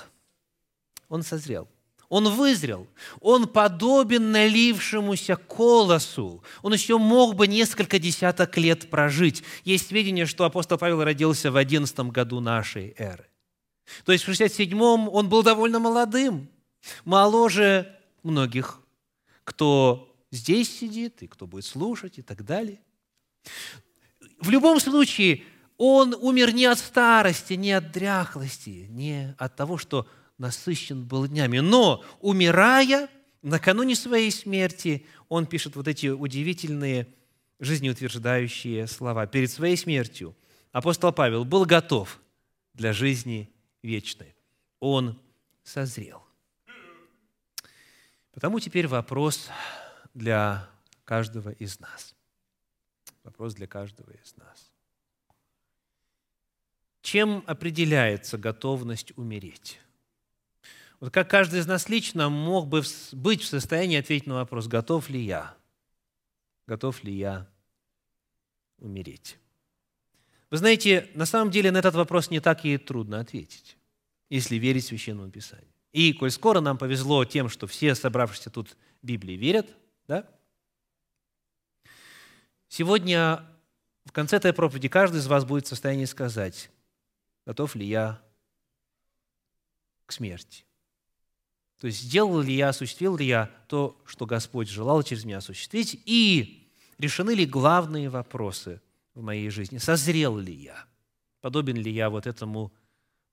Он 1.13 1.23
созрел. 1.23 1.69
Он 2.09 2.31
вызрел. 2.31 2.87
Он 3.21 3.47
подобен 3.47 4.33
налившемуся 4.33 5.37
колосу. 5.37 6.43
Он 6.63 6.73
еще 6.73 6.97
мог 6.97 7.35
бы 7.35 7.47
несколько 7.47 7.99
десяток 7.99 8.57
лет 8.57 8.89
прожить. 8.89 9.43
Есть 9.63 9.89
сведения, 9.89 10.25
что 10.25 10.47
апостол 10.47 10.79
Павел 10.79 11.05
родился 11.05 11.51
в 11.51 11.59
11 11.59 11.95
году 12.11 12.41
нашей 12.41 12.95
эры. 12.97 13.29
То 14.07 14.13
есть 14.13 14.27
в 14.27 14.31
67-м 14.31 15.07
он 15.11 15.29
был 15.29 15.43
довольно 15.43 15.81
молодым, 15.81 16.49
моложе 17.05 17.95
многих, 18.23 18.81
кто 19.45 20.17
здесь 20.31 20.75
сидит 20.75 21.23
и 21.23 21.27
кто 21.27 21.47
будет 21.47 21.67
слушать 21.67 22.17
и 22.17 22.23
так 22.23 22.43
далее. 22.43 22.81
В 24.41 24.49
любом 24.49 24.81
случае, 24.81 25.43
он 25.77 26.15
умер 26.19 26.55
не 26.55 26.65
от 26.65 26.79
старости, 26.79 27.53
не 27.53 27.73
от 27.73 27.93
дряхлости, 27.93 28.87
не 28.89 29.35
от 29.37 29.57
того, 29.57 29.77
что 29.77 30.07
насыщен 30.39 31.05
был 31.05 31.27
днями. 31.27 31.59
Но, 31.59 32.05
умирая, 32.21 33.09
накануне 33.43 33.95
своей 33.95 34.31
смерти, 34.31 35.07
он 35.29 35.47
пишет 35.47 35.77
вот 35.77 35.89
эти 35.89 36.09
удивительные 36.09 37.09
жизнеутверждающие 37.59 38.87
слова. 38.87 39.27
Перед 39.27 39.51
своей 39.51 39.77
смертью 39.77 40.37
апостол 40.73 41.13
Павел 41.13 41.45
был 41.45 41.65
готов 41.65 42.21
для 42.75 42.93
жизни 42.93 43.51
вечной. 43.83 44.35
Он 44.81 45.21
созрел. 45.63 46.23
Потому 48.33 48.59
теперь 48.61 48.89
вопрос 48.89 49.49
для 50.15 50.69
каждого 51.05 51.51
из 51.51 51.79
нас. 51.81 52.15
Вопрос 53.23 53.55
для 53.55 53.67
каждого 53.67 54.11
из 54.11 54.37
нас. 54.37 54.73
Чем 57.03 57.45
определяется 57.47 58.39
готовность 58.39 59.13
умереть? 59.17 59.79
Вот 61.03 61.13
как 61.13 61.29
каждый 61.29 61.59
из 61.59 61.67
нас 61.67 61.89
лично 61.89 62.29
мог 62.29 62.69
бы 62.69 62.85
быть 63.11 63.43
в 63.43 63.47
состоянии 63.47 63.99
ответить 63.99 64.29
на 64.29 64.35
вопрос, 64.35 64.69
готов 64.69 65.09
ли 65.09 65.21
я? 65.21 65.57
Готов 66.69 67.03
ли 67.03 67.13
я 67.13 67.49
умереть? 68.79 69.37
Вы 70.49 70.59
знаете, 70.59 71.11
на 71.15 71.27
самом 71.27 71.51
деле 71.51 71.73
на 71.73 71.79
этот 71.79 71.97
вопрос 71.97 72.31
не 72.31 72.39
так 72.39 72.65
и 72.65 72.79
трудно 72.79 73.19
ответить, 73.19 73.77
если 74.31 74.55
верить 74.55 74.85
Священному 74.85 75.29
Писанию. 75.29 75.67
И, 75.91 76.13
коль 76.13 76.31
скоро 76.31 76.61
нам 76.61 76.79
повезло 76.79 77.25
тем, 77.25 77.49
что 77.49 77.67
все 77.67 77.97
собравшиеся 77.97 78.51
тут 78.51 78.77
Библии 79.03 79.35
верят, 79.35 79.67
да? 80.07 80.31
Сегодня 82.69 83.45
в 84.05 84.13
конце 84.13 84.37
этой 84.37 84.53
проповеди 84.53 84.87
каждый 84.87 85.19
из 85.19 85.27
вас 85.27 85.45
будет 85.45 85.67
в 85.67 85.69
состоянии 85.69 86.05
сказать, 86.05 86.71
готов 87.45 87.75
ли 87.75 87.87
я 87.87 88.23
к 90.07 90.13
смерти. 90.13 90.65
То 91.83 91.89
есть 91.89 92.03
сделал 92.03 92.41
ли 92.41 92.55
я, 92.55 92.69
осуществил 92.69 93.17
ли 93.17 93.27
я 93.27 93.51
то, 93.67 94.01
что 94.05 94.25
Господь 94.25 94.69
желал 94.69 95.03
через 95.03 95.25
меня 95.25 95.39
осуществить, 95.39 96.01
и 96.07 96.71
решены 96.97 97.33
ли 97.33 97.45
главные 97.45 98.09
вопросы 98.09 98.81
в 99.15 99.23
моей 99.23 99.51
жизни. 99.51 99.79
Созрел 99.79 100.39
ли 100.39 100.55
я? 100.55 100.85
Подобен 101.41 101.75
ли 101.75 101.91
я 101.91 102.09
вот 102.09 102.29
этому 102.29 102.73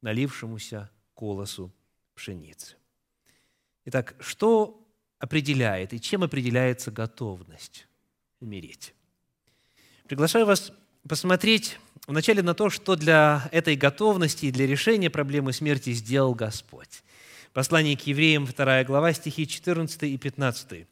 налившемуся 0.02 0.90
колосу 1.14 1.72
пшеницы? 2.16 2.76
Итак, 3.86 4.16
что 4.20 4.84
определяет 5.20 5.94
и 5.94 6.02
чем 6.02 6.24
определяется 6.24 6.90
готовность 6.90 7.88
умереть? 8.40 8.96
Приглашаю 10.08 10.48
вас 10.48 10.72
посмотреть 11.08 11.78
вначале 12.08 12.42
на 12.42 12.56
то, 12.56 12.72
что 12.72 12.96
для 12.96 13.48
этой 13.52 13.76
готовности 13.76 14.48
и 14.48 14.52
для 14.52 14.66
решения 14.66 15.12
проблемы 15.12 15.54
смерти 15.54 15.94
сделал 15.94 16.34
Господь. 16.34 17.04
Послание 17.54 17.98
к 17.98 18.02
евреям, 18.02 18.46
2 18.46 18.84
глава, 18.84 19.12
стихи 19.12 19.48
14 19.48 20.04
и 20.04 20.18
15. 20.18 20.86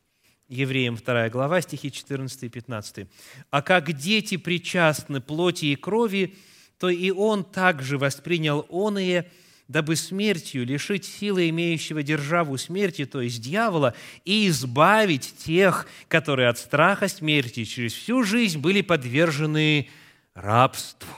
Евреям 0.50 0.96
2 0.96 1.30
глава, 1.30 1.62
стихи 1.62 1.92
14 1.92 2.44
и 2.44 2.50
15. 2.50 3.08
«А 3.52 3.62
как 3.62 3.94
дети 3.94 4.38
причастны 4.38 5.22
плоти 5.22 5.66
и 5.66 5.76
крови, 5.76 6.36
то 6.80 6.90
и 6.90 7.12
он 7.12 7.44
также 7.44 8.00
воспринял 8.00 8.66
оные, 8.70 9.30
дабы 9.68 9.96
смертью 9.96 10.66
лишить 10.66 11.06
силы 11.06 11.50
имеющего 11.50 12.02
державу 12.02 12.58
смерти, 12.58 13.06
то 13.06 13.22
есть 13.22 13.40
дьявола, 13.40 13.94
и 14.26 14.48
избавить 14.48 15.36
тех, 15.38 15.86
которые 16.08 16.50
от 16.50 16.58
страха 16.58 17.08
смерти 17.08 17.66
через 17.66 17.94
всю 17.94 18.24
жизнь 18.24 18.60
были 18.60 18.82
подвержены 18.82 19.90
рабству». 20.34 21.14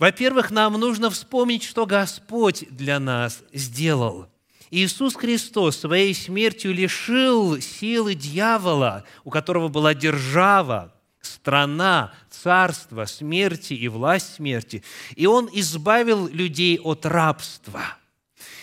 Во-первых, 0.00 0.50
нам 0.50 0.72
нужно 0.80 1.10
вспомнить, 1.10 1.62
что 1.62 1.86
Господь 1.86 2.64
для 2.70 2.98
нас 2.98 3.44
сделал– 3.52 4.26
Иисус 4.72 5.14
Христос 5.16 5.76
своей 5.76 6.14
смертью 6.14 6.72
лишил 6.72 7.60
силы 7.60 8.14
дьявола, 8.14 9.04
у 9.22 9.28
которого 9.28 9.68
была 9.68 9.92
держава, 9.92 10.94
страна, 11.20 12.14
царство 12.30 13.04
смерти 13.04 13.74
и 13.74 13.86
власть 13.88 14.36
смерти. 14.36 14.82
И 15.14 15.26
Он 15.26 15.46
избавил 15.52 16.26
людей 16.26 16.80
от 16.80 17.04
рабства. 17.04 17.82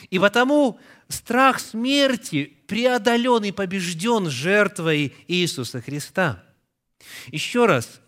И 0.09 0.17
потому 0.17 0.79
страх 1.09 1.59
смерти 1.59 2.57
преодолен 2.65 3.43
и 3.43 3.51
побежден 3.51 4.31
жертвой 4.31 5.13
Иисуса 5.27 5.79
Христа. 5.79 6.43
Еще 7.27 7.67
раз, 7.67 8.01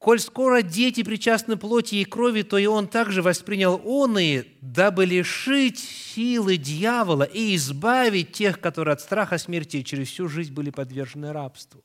Коль 0.00 0.18
скоро 0.18 0.62
дети 0.62 1.02
причастны 1.02 1.58
плоти 1.58 1.96
и 1.96 2.04
крови, 2.04 2.40
то 2.40 2.56
и 2.56 2.64
он 2.64 2.88
также 2.88 3.20
воспринял 3.20 3.82
он 3.84 4.18
и, 4.18 4.44
дабы 4.62 5.04
лишить 5.04 5.78
силы 5.78 6.56
дьявола 6.56 7.24
и 7.24 7.54
избавить 7.54 8.32
тех, 8.32 8.60
которые 8.60 8.94
от 8.94 9.02
страха 9.02 9.36
смерти 9.36 9.82
через 9.82 10.08
всю 10.08 10.26
жизнь 10.26 10.54
были 10.54 10.70
подвержены 10.70 11.34
рабству. 11.34 11.84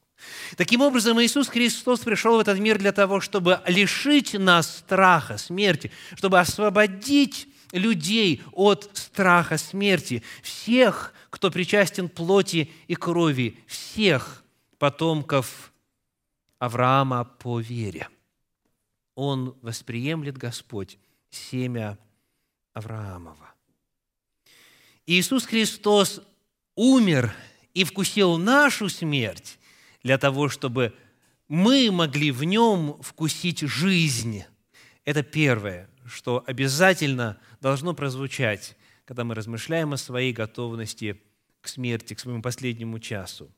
Таким 0.55 0.79
образом, 0.79 1.21
Иисус 1.21 1.49
Христос 1.49 1.99
пришел 1.99 2.37
в 2.37 2.39
этот 2.39 2.57
мир 2.57 2.77
для 2.77 2.93
того, 2.93 3.19
чтобы 3.19 3.59
лишить 3.67 4.33
нас 4.33 4.77
страха 4.77 5.37
смерти, 5.37 5.91
чтобы 6.15 6.39
освободить 6.39 7.49
людей 7.73 8.43
от 8.53 8.89
страха 8.93 9.57
смерти, 9.57 10.23
всех, 10.41 11.13
кто 11.29 11.51
причастен 11.51 12.07
плоти 12.07 12.71
и 12.87 12.95
крови, 12.95 13.59
всех 13.67 14.45
потомков 14.79 15.73
Авраама 16.59 17.25
по 17.25 17.59
вере. 17.59 18.09
Он 19.15 19.57
восприемлет 19.61 20.37
Господь 20.37 20.97
семя 21.29 21.97
Авраамова. 22.73 23.53
Иисус 25.05 25.45
Христос 25.45 26.21
умер 26.75 27.33
и 27.73 27.83
вкусил 27.83 28.37
нашу 28.37 28.89
смерть 28.89 29.59
для 30.03 30.17
того, 30.17 30.49
чтобы 30.49 30.93
мы 31.47 31.91
могли 31.91 32.31
в 32.31 32.43
нем 32.43 33.01
вкусить 33.01 33.61
жизнь. 33.61 34.43
Это 35.03 35.23
первое, 35.23 35.89
что 36.05 36.43
обязательно 36.47 37.39
должно 37.61 37.93
прозвучать, 37.93 38.75
когда 39.05 39.23
мы 39.23 39.35
размышляем 39.35 39.93
о 39.93 39.97
своей 39.97 40.33
готовности 40.33 41.21
к 41.61 41.67
смерти, 41.67 42.15
к 42.15 42.19
своему 42.19 42.41
последнему 42.41 42.99
часу. 42.99 43.51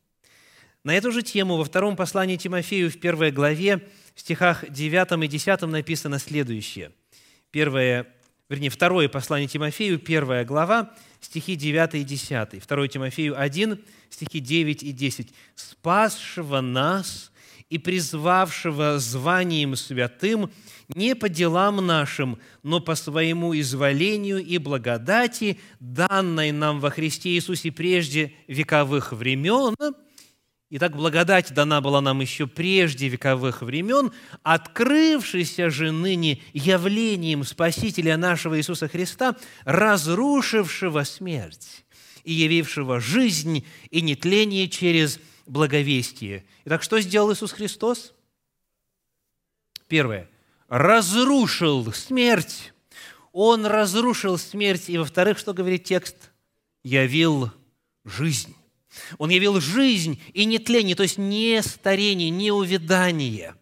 На 0.88 0.94
эту 0.96 1.12
же 1.12 1.22
тему 1.22 1.58
во 1.58 1.66
втором 1.66 1.98
послании 1.98 2.38
Тимофею 2.38 2.90
в 2.90 2.98
первой 2.98 3.30
главе, 3.32 3.86
в 4.16 4.22
стихах 4.22 4.64
9 4.70 5.22
и 5.22 5.28
10 5.28 5.62
написано 5.64 6.18
следующее. 6.18 6.94
Первое, 7.52 8.08
вернее, 8.48 8.70
второе 8.70 9.10
послание 9.10 9.50
Тимофею, 9.50 10.00
первая 10.00 10.46
глава, 10.46 10.94
стихи 11.20 11.58
9 11.58 11.96
и 11.96 12.04
10. 12.06 12.64
Второе 12.64 12.88
Тимофею 12.88 13.38
1, 13.38 13.84
стихи 14.10 14.40
9 14.40 14.84
и 14.84 14.94
10. 14.94 15.34
«Спасшего 15.56 16.62
нас 16.62 17.34
и 17.70 17.78
призвавшего 17.78 18.98
званием 18.98 19.76
святым 19.76 20.50
не 20.88 21.16
по 21.16 21.28
делам 21.28 21.86
нашим, 21.86 22.40
но 22.64 22.80
по 22.80 22.96
своему 22.96 23.54
изволению 23.60 24.38
и 24.38 24.58
благодати, 24.58 25.60
данной 25.82 26.54
нам 26.54 26.80
во 26.80 26.92
Христе 26.92 27.32
Иисусе 27.32 27.74
прежде 27.74 28.32
вековых 28.48 29.12
времен, 29.12 29.76
Итак, 30.70 30.98
благодать 30.98 31.54
дана 31.54 31.80
была 31.80 32.02
нам 32.02 32.20
еще 32.20 32.46
прежде 32.46 33.08
вековых 33.08 33.62
времен, 33.62 34.12
открывшейся 34.44 35.70
же 35.70 35.92
ныне 35.92 36.42
явлением 36.52 37.46
Спасителя 37.46 38.18
нашего 38.18 38.58
Иисуса 38.58 38.90
Христа, 38.90 39.38
разрушившего 39.64 41.04
смерть 41.04 41.86
и 42.26 42.34
явившего 42.34 43.00
жизнь 43.00 43.66
и 43.92 44.02
нетление 44.02 44.68
через 44.68 45.22
благовестие. 45.46 46.44
Итак, 46.66 46.84
что 46.84 47.00
сделал 47.00 47.32
Иисус 47.32 47.54
Христос? 47.54 48.14
Первое. 49.88 50.30
Разрушил 50.68 51.94
смерть. 51.94 52.74
Он 53.32 53.66
разрушил 53.66 54.38
смерть. 54.38 54.90
И, 54.90 54.98
во-вторых, 54.98 55.38
что 55.38 55.54
говорит 55.54 55.86
текст? 55.86 56.32
Явил 56.84 57.54
жизнь. 58.04 58.57
Он 59.18 59.30
явил 59.30 59.60
жизнь 59.60 60.22
и 60.34 60.46
нетление, 60.46 60.96
то 60.96 61.04
есть 61.04 61.18
не 61.18 61.62
старение, 61.64 62.30
не 62.30 62.52
увядание. 62.52 63.56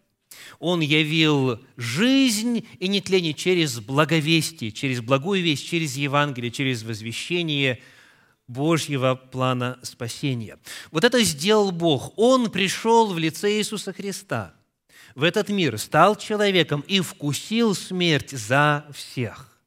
Он 0.58 0.80
явил 0.80 1.60
жизнь 1.76 2.66
и 2.78 2.88
нетление 2.88 3.34
через 3.34 3.78
благовестие, 3.80 4.72
через 4.72 5.00
благую 5.00 5.42
весть, 5.42 5.68
через 5.68 5.96
Евангелие, 5.96 6.50
через 6.50 6.82
возвещение– 6.82 7.80
Божьего 8.48 9.16
плана 9.16 9.78
спасения. 9.82 10.58
Вот 10.90 11.04
это 11.04 11.22
сделал 11.24 11.72
Бог. 11.72 12.12
Он 12.16 12.50
пришел 12.50 13.12
в 13.12 13.18
лице 13.18 13.58
Иисуса 13.58 13.92
Христа 13.92 14.54
в 15.14 15.22
этот 15.22 15.48
мир, 15.48 15.78
стал 15.78 16.16
человеком 16.16 16.84
и 16.86 17.00
вкусил 17.00 17.74
смерть 17.74 18.30
за 18.30 18.86
всех. 18.94 19.58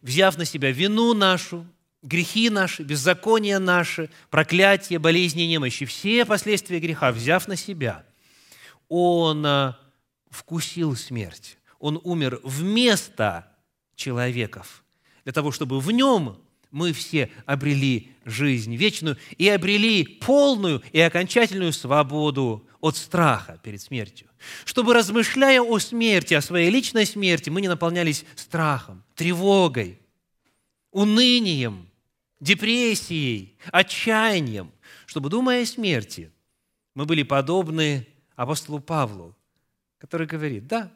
Взяв 0.00 0.36
на 0.36 0.44
себя 0.44 0.72
вину 0.72 1.14
нашу, 1.14 1.64
грехи 2.02 2.50
наши, 2.50 2.82
беззакония 2.82 3.58
наши, 3.58 4.10
проклятие, 4.30 4.98
болезни, 4.98 5.42
немощи, 5.42 5.86
все 5.86 6.24
последствия 6.24 6.80
греха, 6.80 7.12
взяв 7.12 7.48
на 7.48 7.56
себя, 7.56 8.04
Он 8.88 9.44
а, 9.46 9.78
вкусил 10.30 10.96
смерть. 10.96 11.58
Он 11.78 12.00
умер 12.04 12.40
вместо 12.42 13.48
человеков, 13.94 14.84
для 15.24 15.32
того, 15.32 15.52
чтобы 15.52 15.80
в 15.80 15.90
нем 15.90 16.38
мы 16.70 16.92
все 16.92 17.30
обрели 17.44 18.12
жизнь 18.24 18.74
вечную 18.76 19.18
и 19.36 19.48
обрели 19.48 20.04
полную 20.04 20.82
и 20.92 21.00
окончательную 21.00 21.72
свободу 21.72 22.66
от 22.80 22.96
страха 22.96 23.60
перед 23.62 23.80
смертью. 23.80 24.28
Чтобы, 24.64 24.94
размышляя 24.94 25.60
о 25.60 25.78
смерти, 25.78 26.34
о 26.34 26.40
своей 26.40 26.70
личной 26.70 27.06
смерти, 27.06 27.50
мы 27.50 27.60
не 27.60 27.68
наполнялись 27.68 28.24
страхом, 28.34 29.04
тревогой, 29.14 30.00
унынием, 30.90 31.88
депрессией, 32.42 33.56
отчаянием. 33.70 34.72
Чтобы, 35.06 35.30
думая 35.30 35.62
о 35.62 35.66
смерти, 35.66 36.30
мы 36.94 37.06
были 37.06 37.22
подобны 37.22 38.06
апостолу 38.34 38.80
Павлу, 38.80 39.36
который 39.98 40.26
говорит, 40.26 40.66
да, 40.66 40.92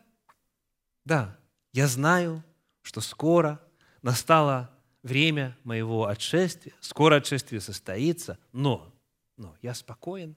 да, 1.04 1.38
я 1.72 1.86
знаю, 1.86 2.42
что 2.82 3.00
скоро 3.00 3.60
настало 4.02 4.70
время 5.02 5.56
моего 5.62 6.06
отшествия, 6.06 6.74
скоро 6.80 7.16
отшествие 7.16 7.60
состоится, 7.60 8.38
но, 8.52 8.92
но 9.36 9.56
я 9.62 9.72
спокоен, 9.72 10.34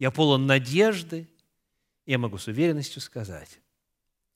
я 0.00 0.10
полон 0.10 0.46
надежды, 0.46 1.28
я 2.04 2.18
могу 2.18 2.38
с 2.38 2.48
уверенностью 2.48 3.00
сказать, 3.00 3.60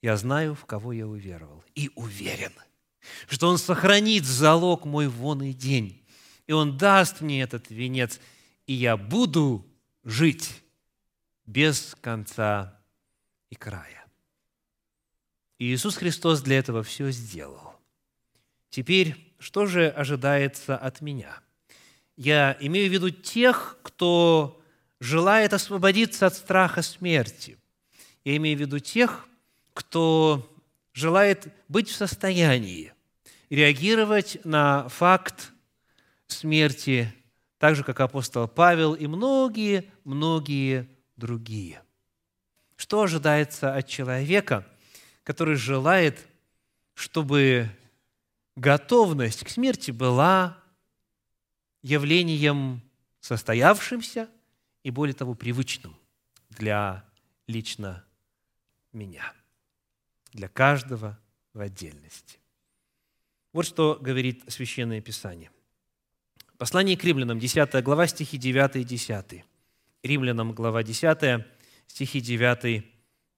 я 0.03 0.17
знаю, 0.17 0.55
в 0.55 0.67
кого 0.67 0.93
я 0.93 1.09
уверовал, 1.09 1.65
и 1.75 1.91
уверен, 1.97 2.53
что 3.29 3.49
Он 3.49 3.59
сохранит 3.59 4.25
залог 4.25 4.85
мой 4.85 5.09
вон 5.09 5.43
и 5.43 5.53
день, 5.53 6.03
и 6.47 6.53
Он 6.53 6.77
даст 6.77 7.21
мне 7.21 7.43
этот 7.43 7.71
венец, 7.71 8.21
и 8.67 8.73
я 8.73 8.97
буду 8.97 9.67
жить 10.05 10.63
без 11.47 11.97
конца 12.01 12.81
и 13.51 13.55
края. 13.55 14.05
И 15.59 15.73
Иисус 15.73 15.97
Христос 15.97 16.43
для 16.43 16.59
этого 16.59 16.83
все 16.83 17.11
сделал. 17.11 17.75
Теперь 18.71 19.17
что 19.39 19.67
же 19.67 19.89
ожидается 19.89 20.77
от 20.77 21.01
меня? 21.01 21.41
Я 22.17 22.57
имею 22.61 22.89
в 22.89 22.93
виду 22.93 23.11
тех, 23.11 23.79
кто 23.83 24.61
желает 25.01 25.53
освободиться 25.53 26.27
от 26.27 26.35
страха 26.35 26.83
смерти. 26.83 27.59
Я 28.25 28.37
имею 28.37 28.57
в 28.57 28.61
виду 28.61 28.79
тех, 28.79 29.29
кто 29.75 30.51
желает 30.95 31.53
быть 31.69 31.91
в 31.91 31.95
состоянии 31.95 32.95
реагировать 33.51 34.39
на 34.45 34.89
факт 34.89 35.53
смерти, 36.27 37.13
так 37.59 37.77
же, 37.77 37.85
как 37.85 38.01
апостол 38.01 38.49
Павел 38.49 38.95
и 38.95 39.07
многие-многие 39.07 40.89
другие. 41.17 41.83
Что 42.77 43.03
ожидается 43.03 43.75
от 43.75 43.87
человека, 43.87 44.67
который 45.23 45.57
желает, 45.57 46.27
чтобы 46.95 47.71
готовность 48.55 49.45
к 49.45 49.49
смерти 49.49 49.91
была 49.91 50.59
явлением 51.83 52.83
состоявшимся 53.21 54.29
и, 54.83 54.91
более 54.91 55.15
того, 55.15 55.35
привычным 55.35 55.97
для 56.51 57.05
лично 57.47 58.05
меня, 58.93 59.33
для 60.33 60.49
каждого 60.49 61.19
в 61.53 61.61
отдельности. 61.61 62.39
Вот 63.57 63.65
что 63.65 63.97
говорит 63.99 64.43
Священное 64.49 65.01
Писание. 65.01 65.51
Послание 66.59 66.95
к 66.95 67.03
римлянам, 67.03 67.39
10 67.39 67.83
глава, 67.83 68.07
стихи 68.07 68.37
9 68.37 68.77
и 68.77 68.85
10. 68.85 69.45
Римлянам, 70.03 70.53
глава 70.53 70.83
10, 70.83 71.43
стихи 71.87 72.21
9 72.21 72.85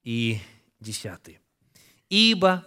и 0.03 0.41
10. 0.81 1.39
«Ибо 2.11 2.67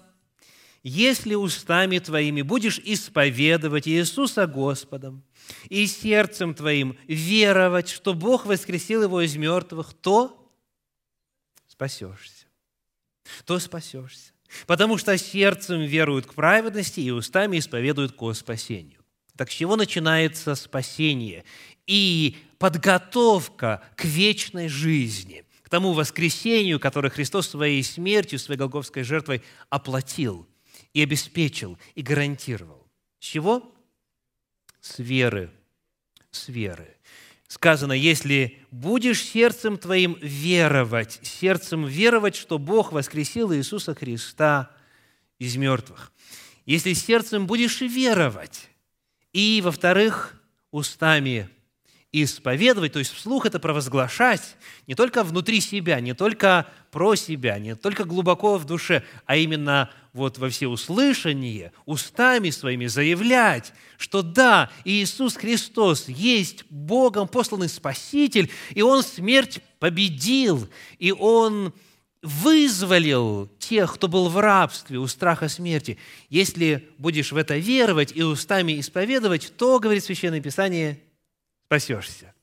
если 0.82 1.36
устами 1.36 2.00
твоими 2.00 2.42
будешь 2.42 2.80
исповедовать 2.80 3.86
Иисуса 3.86 4.48
Господом 4.48 5.22
и 5.68 5.88
сердцем 5.88 6.56
твоим 6.56 6.98
веровать, 7.06 7.90
что 7.90 8.14
Бог 8.14 8.46
воскресил 8.46 9.04
его 9.04 9.20
из 9.20 9.36
мертвых, 9.36 9.94
то 9.94 10.50
спасешься. 11.68 12.46
То 13.44 13.60
спасешься. 13.60 14.32
Потому 14.68 14.98
что 14.98 15.18
сердцем 15.18 15.82
веруют 15.82 16.26
к 16.26 16.34
праведности 16.34 17.00
и 17.00 17.12
устами 17.12 17.60
исповедуют 17.60 18.14
к 18.14 18.34
спасению. 18.34 19.00
Так 19.36 19.50
с 19.50 19.54
чего 19.54 19.76
начинается 19.76 20.56
спасение 20.56 21.46
и 21.88 22.38
подготовка 22.60 23.82
к 23.96 24.06
вечной 24.06 24.68
жизни, 24.68 25.46
к 25.64 25.70
тому 25.70 25.94
воскресению, 25.94 26.80
которое 26.80 27.10
Христос 27.10 27.50
своей 27.50 27.84
смертью, 27.84 28.40
своей 28.40 28.60
голговской 28.60 29.04
жертвой 29.04 29.42
оплатил– 29.70 30.48
и 30.94 31.02
обеспечил, 31.02 31.78
и 31.96 32.02
гарантировал. 32.02 32.88
С 33.20 33.26
чего? 33.26 33.74
С 34.80 35.00
веры. 35.00 35.52
С 36.32 36.48
веры. 36.48 36.98
Сказано, 37.52 37.92
если 37.92 38.60
будешь 38.72 39.22
сердцем 39.22 39.78
твоим 39.78 40.18
веровать, 40.22 41.20
сердцем 41.22 41.86
веровать, 41.86 42.38
что 42.38 42.58
Бог 42.58 42.94
воскресил 42.94 43.54
Иисуса 43.54 43.94
Христа 43.94 44.72
из 45.38 45.58
мертвых. 45.58 46.14
Если 46.66 46.94
сердцем 46.94 47.48
будешь 47.48 47.82
веровать, 47.82 48.70
и, 49.34 49.60
во-вторых, 49.62 50.42
устами 50.72 51.50
исповедовать, 52.14 52.94
то 52.94 53.00
есть 53.00 53.14
вслух 53.14 53.46
это 53.46 53.60
провозглашать, 53.60 54.58
не 54.86 54.96
только 54.96 55.24
внутри 55.24 55.62
себя, 55.62 56.00
не 56.02 56.14
только 56.14 56.68
про 56.92 57.16
себя, 57.16 57.58
не 57.58 57.76
только 57.76 58.04
глубоко 58.04 58.58
в 58.58 58.66
душе, 58.66 59.04
а 59.26 59.38
именно 59.38 59.90
вот 60.12 60.38
во 60.38 60.50
всеуслышание, 60.50 61.72
устами 61.86 62.50
своими 62.50 62.88
заявлять, 62.88 63.72
что 63.98 64.24
да, 64.24 64.70
Иисус 64.84 65.38
Христос 65.38 66.10
есть 66.10 66.66
Богом 66.70 67.30
посланный 67.30 67.70
Спаситель, 67.70 68.52
и 68.72 68.82
Он 68.82 69.04
смерть 69.04 69.62
победил, 69.80 70.68
и 71.00 71.14
Он 71.14 71.74
вызволил 72.22 73.48
тех, 73.58 73.94
кто 73.94 74.10
был 74.10 74.28
в 74.28 74.38
рабстве 74.38 75.00
у 75.00 75.08
страха 75.08 75.48
смерти. 75.48 75.98
Если 76.30 76.90
будешь 76.98 77.32
в 77.32 77.38
это 77.38 77.58
веровать 77.58 78.12
и 78.14 78.22
устами 78.22 78.80
исповедовать, 78.80 79.54
то, 79.56 79.80
говорит 79.80 80.04
Священное 80.04 80.42
Писание, 80.42 81.00
спасешься, 81.72 82.34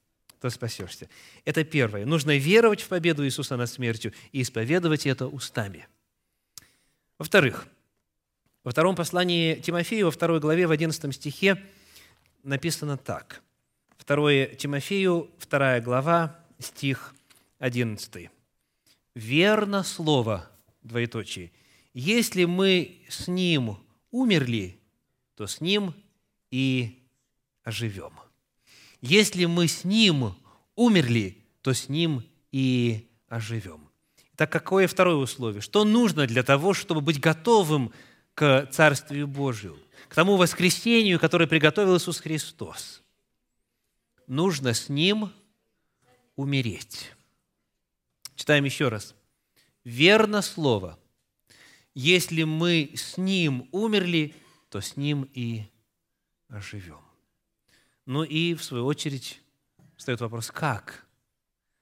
то 0.41 0.49
спасешься. 0.49 1.07
Это 1.45 1.62
первое. 1.62 2.07
Нужно 2.07 2.38
веровать 2.38 2.81
в 2.81 2.88
победу 2.88 3.27
Иисуса 3.27 3.59
над 3.59 3.69
смертью 3.69 4.14
и 4.33 4.41
исповедовать 4.41 5.07
это 5.07 5.27
устами. 5.27 5.87
Во-вторых, 7.19 7.67
во 8.64 8.71
втором 8.71 8.97
послании 8.97 9.57
Тимофею, 9.57 10.07
во 10.07 10.11
второй 10.11 10.41
главе, 10.41 10.67
в 10.67 10.71
11 10.71 11.14
стихе 11.14 11.62
написано 12.43 12.97
так. 12.97 13.43
Второе 13.99 14.47
Тимофею, 14.47 15.31
вторая 15.37 15.83
глава, 15.83 16.38
стих 16.59 17.14
11. 17.59 18.31
верно 19.14 19.83
слово, 19.83 20.51
двоеточие, 20.83 21.53
если 21.93 22.47
мы 22.47 23.03
с 23.11 23.29
Ним 23.29 23.77
умерли, 24.11 24.81
то 25.35 25.47
с 25.47 25.61
Ним 25.61 25.95
и 26.51 27.07
оживем. 27.62 28.14
Если 29.00 29.44
мы 29.44 29.68
с 29.68 29.84
Ним 29.84 30.34
умерли, 30.74 31.44
то 31.62 31.72
с 31.72 31.88
Ним 31.88 32.24
и 32.50 33.08
оживем. 33.28 33.88
Так 34.37 34.50
какое 34.50 34.87
второе 34.87 35.16
условие? 35.16 35.61
Что 35.61 35.84
нужно 35.84 36.26
для 36.26 36.42
того, 36.42 36.74
чтобы 36.74 37.00
быть 37.00 37.20
готовым 37.20 37.92
к 38.34 38.68
Царствию 38.70 39.26
Божию, 39.26 39.78
к 40.08 40.14
тому 40.14 40.37
воскресению, 40.37 41.18
которое 41.18 41.46
приготовил 41.46 41.96
Иисус 41.96 42.20
Христос? 42.20 43.02
Нужно 44.26 44.74
с 44.74 44.88
Ним 44.88 45.32
умереть. 46.37 47.12
Читаем 48.37 48.64
еще 48.64 48.88
раз. 48.88 49.14
Верно 49.84 50.42
слово. 50.42 50.98
Если 51.94 52.44
мы 52.44 52.92
с 52.94 53.16
Ним 53.16 53.68
умерли, 53.72 54.34
то 54.68 54.80
с 54.80 54.96
Ним 54.96 55.28
и 55.32 55.64
оживем. 56.48 57.08
Ну 58.09 58.23
и, 58.23 58.55
в 58.55 58.64
свою 58.64 58.87
очередь, 58.87 59.38
встает 59.99 60.23
вопрос, 60.23 60.51
как? 60.51 61.05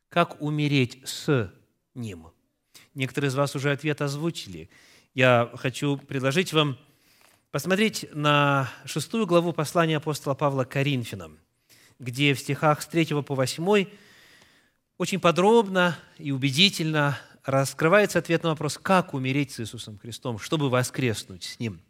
Как 0.09 0.43
умереть 0.43 0.99
с 1.05 1.53
Ним? 1.95 2.27
Некоторые 2.95 3.29
из 3.29 3.37
вас 3.37 3.55
уже 3.55 3.71
ответ 3.71 4.03
озвучили. 4.03 4.69
Я 5.15 5.49
хочу 5.55 5.97
предложить 5.97 6.53
вам 6.53 6.79
посмотреть 7.53 8.09
на 8.13 8.69
шестую 8.87 9.29
главу 9.29 9.53
послания 9.53 9.99
апостола 9.99 10.35
Павла 10.35 10.65
Коринфянам, 10.65 11.39
где 12.01 12.35
в 12.35 12.41
стихах 12.41 12.83
с 12.83 12.89
3 12.89 13.23
по 13.23 13.37
8 13.37 13.87
очень 14.99 15.21
подробно 15.21 15.97
и 16.19 16.33
убедительно 16.33 17.21
раскрывается 17.45 18.19
ответ 18.19 18.43
на 18.43 18.49
вопрос, 18.49 18.79
как 18.79 19.15
умереть 19.15 19.53
с 19.53 19.61
Иисусом 19.61 19.97
Христом, 19.97 20.41
чтобы 20.41 20.71
воскреснуть 20.71 21.45
с 21.45 21.61
Ним. 21.61 21.81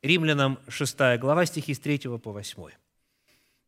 Римлянам 0.00 0.60
6 0.68 0.96
глава, 1.18 1.44
стихи 1.44 1.74
с 1.74 1.78
3 1.78 1.98
по 2.16 2.32
8. 2.32 2.81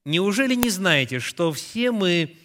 «Неужели 0.05 0.55
не 0.55 0.69
знаете, 0.69 1.19
что 1.19 1.51
все 1.53 1.91
мы, 1.91 2.37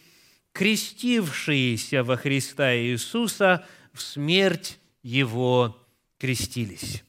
крестившиеся 0.54 2.04
во 2.04 2.16
Христа 2.16 2.74
Иисуса, 2.76 3.66
в 3.92 4.02
смерть 4.02 4.80
Его 5.04 5.86
крестились? 6.18 7.04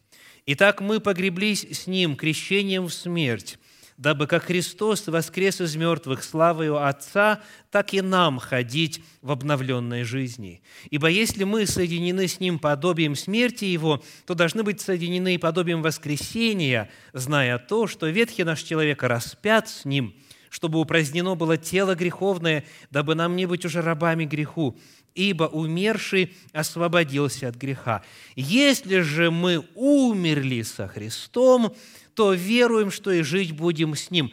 Итак, 0.47 0.81
мы 0.81 0.99
погреблись 0.99 1.65
с 1.71 1.87
Ним 1.87 2.17
крещением 2.17 2.87
в 2.87 2.93
смерть, 2.93 3.61
дабы 3.97 4.27
как 4.27 4.45
Христос 4.45 5.07
воскрес 5.07 5.61
из 5.61 5.77
мертвых 5.77 6.25
славою 6.25 6.85
Отца, 6.85 7.41
так 7.71 7.95
и 7.95 8.01
нам 8.01 8.41
ходить 8.41 9.05
в 9.23 9.31
обновленной 9.31 10.03
жизни. 10.03 10.63
Ибо 10.91 11.09
если 11.09 11.45
мы 11.45 11.67
соединены 11.67 12.27
с 12.27 12.41
Ним 12.41 12.59
подобием 12.59 13.15
смерти 13.15 13.67
Его, 13.67 14.03
то 14.27 14.35
должны 14.35 14.65
быть 14.65 14.81
соединены 14.81 15.37
и 15.37 15.39
подобием 15.39 15.83
воскресения, 15.83 16.91
зная 17.13 17.59
то, 17.59 17.87
что 17.87 18.09
ветхий 18.09 18.43
наш 18.43 18.63
человек 18.63 19.05
распят 19.05 19.69
с 19.69 19.85
Ним, 19.85 20.17
чтобы 20.51 20.81
упразднено 20.81 21.37
было 21.37 21.57
тело 21.57 21.95
греховное, 21.95 22.65
дабы 22.91 23.15
нам 23.15 23.37
не 23.37 23.47
быть 23.47 23.65
уже 23.65 23.81
рабами 23.81 24.25
греху, 24.27 24.79
ибо 25.15 25.45
умерший 25.45 26.35
освободился 26.53 27.49
от 27.49 27.57
греха. 27.57 28.03
Если 28.37 29.01
же 29.01 29.31
мы 29.31 29.65
умерли 29.75 30.63
со 30.63 30.89
Христом, 30.89 31.75
то 32.15 32.35
веруем, 32.35 32.91
что 32.91 33.13
и 33.13 33.23
жить 33.23 33.53
будем 33.53 33.95
с 33.95 34.11
Ним. 34.11 34.33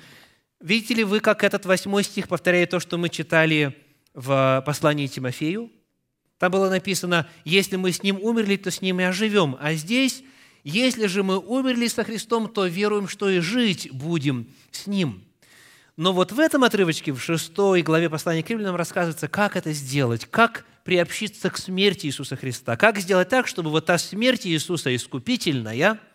Видите 0.60 0.96
ли 0.96 1.04
вы, 1.04 1.20
как 1.20 1.44
этот 1.44 1.66
восьмой 1.66 2.04
стих 2.04 2.28
повторяет 2.28 2.72
то, 2.72 2.80
что 2.80 2.98
мы 2.98 3.10
читали 3.10 3.78
в 4.14 4.64
послании 4.66 5.06
Тимофею? 5.06 5.72
Там 6.40 6.52
было 6.52 6.70
написано, 6.70 7.28
если 7.46 7.76
мы 7.76 7.92
с 7.92 8.02
Ним 8.02 8.20
умерли, 8.22 8.58
то 8.58 8.72
с 8.72 8.82
Ним 8.82 9.00
и 9.00 9.04
оживем. 9.04 9.56
А 9.60 9.74
здесь, 9.74 10.24
если 10.64 11.06
же 11.06 11.22
мы 11.22 11.38
умерли 11.38 11.88
со 11.88 12.04
Христом, 12.04 12.50
то 12.50 12.66
веруем, 12.66 13.08
что 13.08 13.30
и 13.30 13.40
жить 13.40 13.90
будем 13.92 14.48
с 14.72 14.88
Ним. 14.88 15.27
Но 15.98 16.14
вот 16.14 16.32
в 16.32 16.40
этом 16.40 16.64
отрывочке, 16.64 17.12
в 17.12 17.20
шестой 17.20 17.82
главе 17.82 18.10
послания 18.10 18.44
к 18.44 18.50
римлянам, 18.50 18.76
рассказывается, 18.76 19.28
как 19.28 19.56
это 19.56 19.74
сделать, 19.74 20.26
как 20.26 20.66
приобщиться 20.84 21.50
к 21.50 21.58
смерти 21.58 22.06
Иисуса 22.06 22.38
Христа, 22.38 22.78
как 22.78 23.00
сделать 23.00 23.30
так, 23.30 23.48
чтобы 23.48 23.72
вот 23.72 23.86
та 23.86 23.98
смерть 23.98 24.48
Иисуса 24.48 24.96
искупительная– 24.96 26.00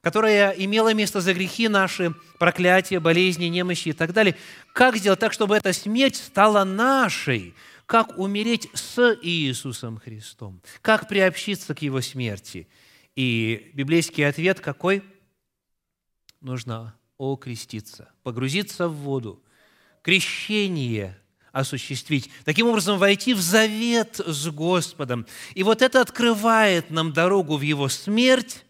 которая 0.00 0.52
имела 0.52 0.94
место 0.94 1.20
за 1.20 1.34
грехи 1.34 1.68
наши, 1.68 2.14
проклятия, 2.38 3.00
болезни, 3.00 3.46
немощи 3.46 3.88
и 3.88 3.92
так 3.92 4.12
далее. 4.12 4.36
Как 4.72 4.96
сделать 4.96 5.20
так, 5.20 5.32
чтобы 5.32 5.56
эта 5.56 5.72
смерть 5.72 6.16
стала 6.16 6.64
нашей? 6.64 7.54
Как 7.86 8.18
умереть 8.18 8.68
с 8.72 9.18
Иисусом 9.20 9.98
Христом? 9.98 10.62
Как 10.80 11.08
приобщиться 11.08 11.74
к 11.74 11.82
Его 11.82 12.00
смерти? 12.00 12.68
И 13.14 13.72
библейский 13.74 14.26
ответ 14.26 14.60
какой? 14.60 15.02
Нужно 16.40 16.94
окреститься, 17.20 18.08
погрузиться 18.22 18.88
в 18.88 18.94
воду, 18.94 19.42
крещение 20.02 21.16
осуществить, 21.52 22.30
таким 22.44 22.68
образом 22.68 22.98
войти 22.98 23.34
в 23.34 23.40
завет 23.40 24.20
с 24.24 24.48
Господом. 24.48 25.26
И 25.54 25.62
вот 25.62 25.82
это 25.82 26.00
открывает 26.00 26.90
нам 26.90 27.12
дорогу 27.12 27.56
в 27.56 27.62
Его 27.62 27.88
смерть, 27.88 28.64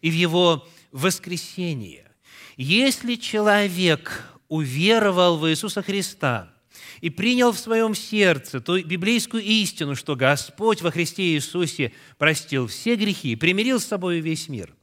и 0.00 0.10
в 0.10 0.14
Его 0.14 0.66
воскресение. 0.92 2.10
Если 2.56 3.16
человек 3.16 4.30
уверовал 4.48 5.38
в 5.38 5.48
Иисуса 5.48 5.82
Христа 5.82 6.52
и 7.00 7.10
принял 7.10 7.52
в 7.52 7.58
своем 7.58 7.94
сердце 7.94 8.60
ту 8.60 8.80
библейскую 8.82 9.42
истину, 9.42 9.96
что 9.96 10.16
Господь 10.16 10.82
во 10.82 10.90
Христе 10.90 11.34
Иисусе 11.34 11.92
простил 12.18 12.66
все 12.66 12.96
грехи 12.96 13.32
и 13.32 13.36
примирил 13.36 13.80
с 13.80 13.86
собой 13.86 14.20
весь 14.20 14.48
мир, 14.48 14.74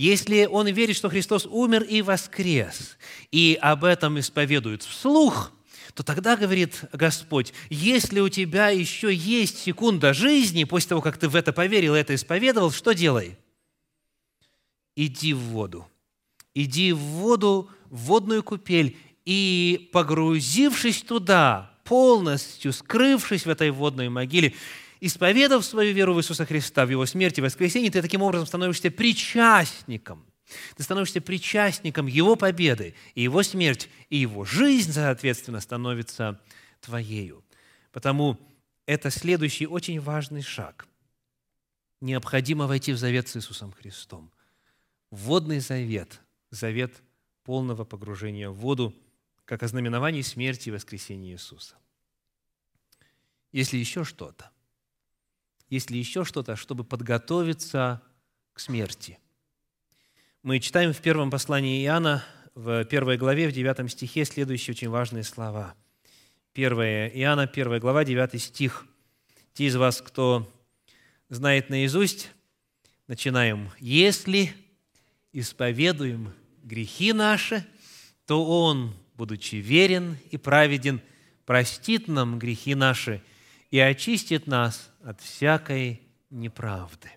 если 0.00 0.46
он 0.46 0.68
верит, 0.68 0.96
что 0.96 1.08
Христос 1.08 1.46
умер 1.46 1.82
и 1.82 2.02
воскрес, 2.02 2.96
и 3.30 3.58
об 3.60 3.84
этом 3.84 4.18
исповедует 4.18 4.82
вслух– 4.82 5.52
то 5.92 6.04
тогда, 6.04 6.36
говорит 6.36 6.84
Господь, 6.92 7.52
если 7.68 8.20
у 8.20 8.28
тебя 8.28 8.68
еще 8.68 9.12
есть 9.12 9.58
секунда 9.58 10.14
жизни, 10.14 10.62
после 10.62 10.90
того, 10.90 11.02
как 11.02 11.18
ты 11.18 11.28
в 11.28 11.34
это 11.34 11.52
поверил 11.52 11.96
и 11.96 11.98
это 11.98 12.14
исповедовал, 12.14 12.70
что 12.70 12.92
делай? 12.92 13.36
иди 14.96 15.32
в 15.32 15.38
воду. 15.38 15.86
Иди 16.54 16.92
в 16.92 16.98
воду, 16.98 17.70
в 17.90 17.96
водную 18.06 18.42
купель, 18.42 18.96
и, 19.24 19.90
погрузившись 19.92 21.02
туда, 21.02 21.78
полностью 21.84 22.72
скрывшись 22.72 23.46
в 23.46 23.50
этой 23.50 23.70
водной 23.70 24.08
могиле, 24.08 24.54
исповедав 25.00 25.64
свою 25.64 25.94
веру 25.94 26.14
в 26.14 26.20
Иисуса 26.20 26.46
Христа, 26.46 26.86
в 26.86 26.90
Его 26.90 27.06
смерти 27.06 27.40
и 27.40 27.42
воскресении, 27.42 27.90
ты 27.90 28.02
таким 28.02 28.22
образом 28.22 28.46
становишься 28.46 28.90
причастником. 28.90 30.24
Ты 30.76 30.82
становишься 30.82 31.20
причастником 31.20 32.06
Его 32.06 32.36
победы, 32.36 32.94
и 33.14 33.22
Его 33.22 33.42
смерть, 33.42 33.88
и 34.08 34.18
Его 34.18 34.44
жизнь, 34.44 34.92
соответственно, 34.92 35.60
становится 35.60 36.40
твоею. 36.80 37.44
Потому 37.92 38.38
это 38.86 39.10
следующий 39.10 39.66
очень 39.66 40.00
важный 40.00 40.42
шаг. 40.42 40.86
Необходимо 42.00 42.66
войти 42.66 42.92
в 42.92 42.98
завет 42.98 43.28
с 43.28 43.36
Иисусом 43.36 43.72
Христом– 43.72 44.32
водный 45.10 45.60
завет, 45.60 46.20
завет 46.50 47.02
полного 47.44 47.84
погружения 47.84 48.48
в 48.48 48.54
воду, 48.54 48.94
как 49.44 49.62
ознаменование 49.62 50.22
смерти 50.22 50.68
и 50.68 50.72
воскресения 50.72 51.32
Иисуса. 51.32 51.76
Если 53.52 53.76
еще 53.76 54.04
что-то, 54.04 54.50
если 55.70 55.96
еще 55.96 56.24
что-то, 56.24 56.56
чтобы 56.56 56.84
подготовиться 56.84 58.02
к 58.52 58.60
смерти. 58.60 59.18
Мы 60.42 60.58
читаем 60.58 60.92
в 60.92 61.00
первом 61.00 61.30
послании 61.30 61.84
Иоанна, 61.84 62.24
в 62.54 62.84
первой 62.84 63.16
главе, 63.16 63.48
в 63.48 63.52
девятом 63.52 63.88
стихе, 63.88 64.24
следующие 64.24 64.74
очень 64.74 64.88
важные 64.88 65.22
слова. 65.22 65.74
1 66.54 66.72
Иоанна, 66.72 67.46
первая 67.46 67.78
глава, 67.78 68.04
девятый 68.04 68.40
стих. 68.40 68.84
Те 69.54 69.66
из 69.66 69.76
вас, 69.76 70.02
кто 70.02 70.50
знает 71.28 71.70
наизусть, 71.70 72.30
начинаем. 73.06 73.70
«Если 73.78 74.52
исповедуем 75.32 76.32
грехи 76.64 77.12
наши, 77.12 77.64
то 78.26 78.44
Он, 78.44 78.94
будучи 79.14 79.56
верен 79.56 80.18
и 80.30 80.36
праведен, 80.36 81.00
простит 81.46 82.08
нам 82.08 82.38
грехи 82.38 82.74
наши 82.74 83.22
и 83.70 83.78
очистит 83.78 84.46
нас 84.46 84.90
от 85.04 85.20
всякой 85.20 86.02
неправды. 86.30 87.10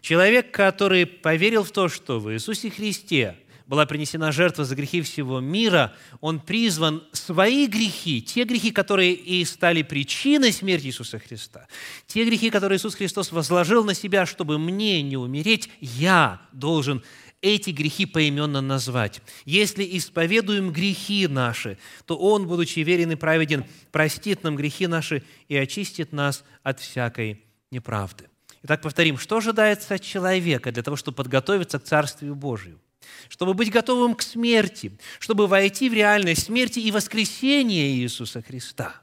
Человек, 0.00 0.52
который 0.52 1.06
поверил 1.06 1.64
в 1.64 1.70
то, 1.70 1.88
что 1.88 2.20
в 2.20 2.32
Иисусе 2.32 2.70
Христе 2.70 3.36
была 3.66 3.84
принесена 3.84 4.32
жертва 4.32 4.64
за 4.64 4.74
грехи 4.74 5.02
всего 5.02 5.40
мира, 5.40 5.94
он 6.20 6.40
призван 6.40 7.04
свои 7.12 7.66
грехи, 7.66 8.22
те 8.22 8.44
грехи, 8.44 8.70
которые 8.70 9.12
и 9.12 9.44
стали 9.44 9.82
причиной 9.82 10.52
смерти 10.52 10.86
Иисуса 10.86 11.18
Христа, 11.18 11.68
те 12.06 12.24
грехи, 12.24 12.48
которые 12.48 12.78
Иисус 12.78 12.94
Христос 12.94 13.30
возложил 13.30 13.84
на 13.84 13.92
себя, 13.92 14.24
чтобы 14.24 14.58
мне 14.58 15.02
не 15.02 15.18
умереть, 15.18 15.68
я 15.80 16.40
должен 16.52 17.02
эти 17.40 17.70
грехи 17.70 18.06
поименно 18.06 18.60
назвать. 18.60 19.20
Если 19.44 19.84
исповедуем 19.96 20.72
грехи 20.72 21.26
наши, 21.26 21.78
то 22.06 22.16
Он, 22.16 22.46
будучи 22.46 22.80
верен 22.80 23.12
и 23.12 23.16
праведен, 23.16 23.64
простит 23.92 24.42
нам 24.42 24.56
грехи 24.56 24.86
наши 24.86 25.22
и 25.48 25.56
очистит 25.56 26.12
нас 26.12 26.44
от 26.62 26.80
всякой 26.80 27.44
неправды. 27.70 28.28
Итак, 28.62 28.82
повторим, 28.82 29.18
что 29.18 29.36
ожидается 29.36 29.94
от 29.94 30.02
человека 30.02 30.72
для 30.72 30.82
того, 30.82 30.96
чтобы 30.96 31.16
подготовиться 31.16 31.78
к 31.78 31.84
Царствию 31.84 32.34
Божию? 32.34 32.80
Чтобы 33.28 33.54
быть 33.54 33.70
готовым 33.70 34.14
к 34.14 34.22
смерти, 34.22 34.98
чтобы 35.18 35.46
войти 35.46 35.88
в 35.88 35.94
реальность 35.94 36.46
смерти 36.46 36.80
и 36.80 36.90
воскресения 36.90 37.92
Иисуса 37.92 38.42
Христа. 38.42 39.00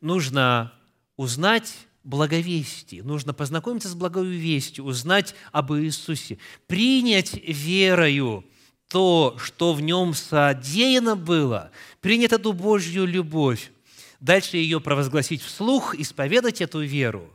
Нужно 0.00 0.72
узнать 1.16 1.85
благовестие, 2.06 3.02
нужно 3.02 3.34
познакомиться 3.34 3.88
с 3.88 3.94
благой 3.94 4.28
вестью, 4.28 4.84
узнать 4.84 5.34
об 5.50 5.72
Иисусе, 5.72 6.38
принять 6.68 7.34
верою 7.34 8.44
то, 8.88 9.36
что 9.38 9.74
в 9.74 9.80
нем 9.80 10.14
содеяно 10.14 11.16
было, 11.16 11.72
принять 12.00 12.32
эту 12.32 12.52
Божью 12.52 13.06
любовь, 13.06 13.72
дальше 14.20 14.56
ее 14.56 14.80
провозгласить 14.80 15.42
вслух, 15.42 15.96
исповедать 15.96 16.60
эту 16.60 16.80
веру, 16.80 17.28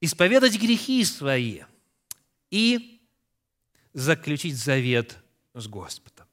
исповедать 0.00 0.60
грехи 0.60 1.02
свои 1.04 1.62
и 2.50 3.00
заключить 3.94 4.56
завет 4.56 5.16
с 5.54 5.66
Господом. 5.66 6.26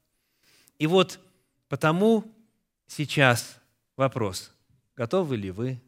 И 0.78 0.86
вот 0.86 1.18
потому 1.68 2.30
сейчас 2.86 3.56
вопрос, 3.96 4.52
готовы 4.94 5.38
ли 5.38 5.50
вы 5.50 5.80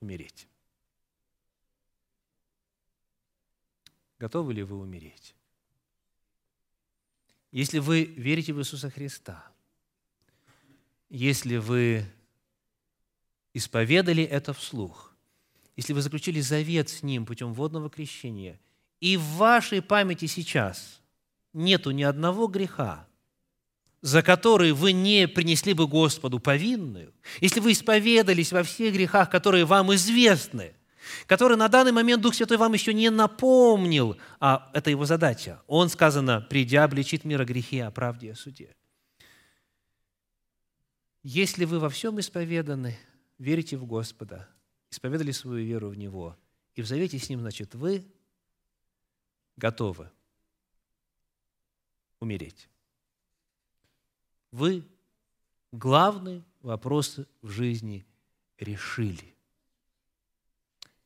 умереть? 0.00 0.48
Готовы 4.18 4.54
ли 4.54 4.62
вы 4.62 4.78
умереть? 4.78 5.34
Если 7.50 7.78
вы 7.78 8.04
верите 8.04 8.52
в 8.52 8.60
Иисуса 8.60 8.90
Христа, 8.90 9.44
если 11.08 11.56
вы 11.56 12.04
исповедали 13.52 14.24
это 14.24 14.52
вслух, 14.52 15.14
если 15.76 15.92
вы 15.92 16.02
заключили 16.02 16.40
завет 16.40 16.88
с 16.88 17.02
Ним 17.02 17.26
путем 17.26 17.52
водного 17.52 17.90
крещения, 17.90 18.60
и 19.00 19.16
в 19.16 19.22
вашей 19.22 19.82
памяти 19.82 20.26
сейчас 20.26 21.00
нету 21.52 21.90
ни 21.90 22.02
одного 22.02 22.46
греха, 22.46 23.06
за 24.00 24.22
который 24.22 24.72
вы 24.72 24.92
не 24.92 25.26
принесли 25.28 25.72
бы 25.72 25.86
Господу 25.86 26.38
повинную, 26.38 27.12
если 27.40 27.60
вы 27.60 27.72
исповедались 27.72 28.52
во 28.52 28.62
всех 28.62 28.94
грехах, 28.94 29.30
которые 29.30 29.64
вам 29.64 29.94
известны, 29.94 30.74
которые 31.26 31.56
на 31.56 31.68
данный 31.68 31.92
момент 31.92 32.22
Дух 32.22 32.34
Святой 32.34 32.56
вам 32.56 32.72
еще 32.72 32.94
не 32.94 33.10
напомнил, 33.10 34.16
а 34.40 34.70
это 34.72 34.90
его 34.90 35.04
задача. 35.04 35.62
Он, 35.66 35.88
сказано, 35.88 36.40
придя, 36.40 36.84
обличит 36.84 37.24
мира 37.24 37.44
грехи 37.44 37.80
о 37.80 37.90
правде 37.90 38.28
и 38.28 38.30
о 38.30 38.34
суде. 38.34 38.74
Если 41.22 41.64
вы 41.64 41.78
во 41.78 41.88
всем 41.88 42.20
исповеданы, 42.20 42.98
верите 43.38 43.76
в 43.76 43.86
Господа, 43.86 44.48
исповедали 44.90 45.30
свою 45.30 45.64
веру 45.64 45.88
в 45.88 45.96
Него, 45.96 46.36
и 46.74 46.82
в 46.82 46.86
завете 46.86 47.18
с 47.18 47.28
Ним, 47.28 47.40
значит, 47.40 47.74
вы 47.74 48.04
готовы 49.56 50.10
умереть. 52.20 52.68
Вы 54.50 54.84
главный 55.72 56.44
вопрос 56.60 57.18
в 57.42 57.48
жизни 57.48 58.06
решили. 58.58 59.33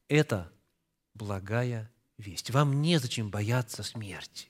Это 0.08 0.50
благая 1.14 1.90
весть. 2.16 2.50
Вам 2.50 2.80
незачем 2.80 3.30
бояться 3.30 3.82
смерти. 3.82 4.48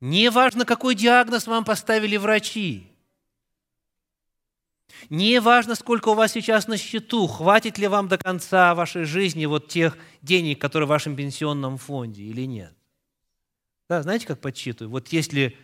Не 0.00 0.30
важно, 0.30 0.64
какой 0.64 0.94
диагноз 0.94 1.46
вам 1.46 1.64
поставили 1.64 2.16
врачи. 2.16 2.88
Не 5.10 5.40
важно, 5.40 5.74
сколько 5.74 6.10
у 6.10 6.14
вас 6.14 6.32
сейчас 6.32 6.66
на 6.66 6.76
счету, 6.76 7.26
хватит 7.26 7.78
ли 7.78 7.86
вам 7.86 8.08
до 8.08 8.18
конца 8.18 8.74
вашей 8.74 9.04
жизни 9.04 9.46
вот 9.46 9.68
тех 9.68 9.96
денег, 10.20 10.60
которые 10.60 10.86
в 10.86 10.90
вашем 10.90 11.16
пенсионном 11.16 11.78
фонде 11.78 12.22
или 12.22 12.42
нет. 12.42 12.74
Да, 13.88 14.02
знаете, 14.02 14.26
как 14.26 14.40
подсчитываю? 14.40 14.90
Вот 14.90 15.08
если 15.08 15.56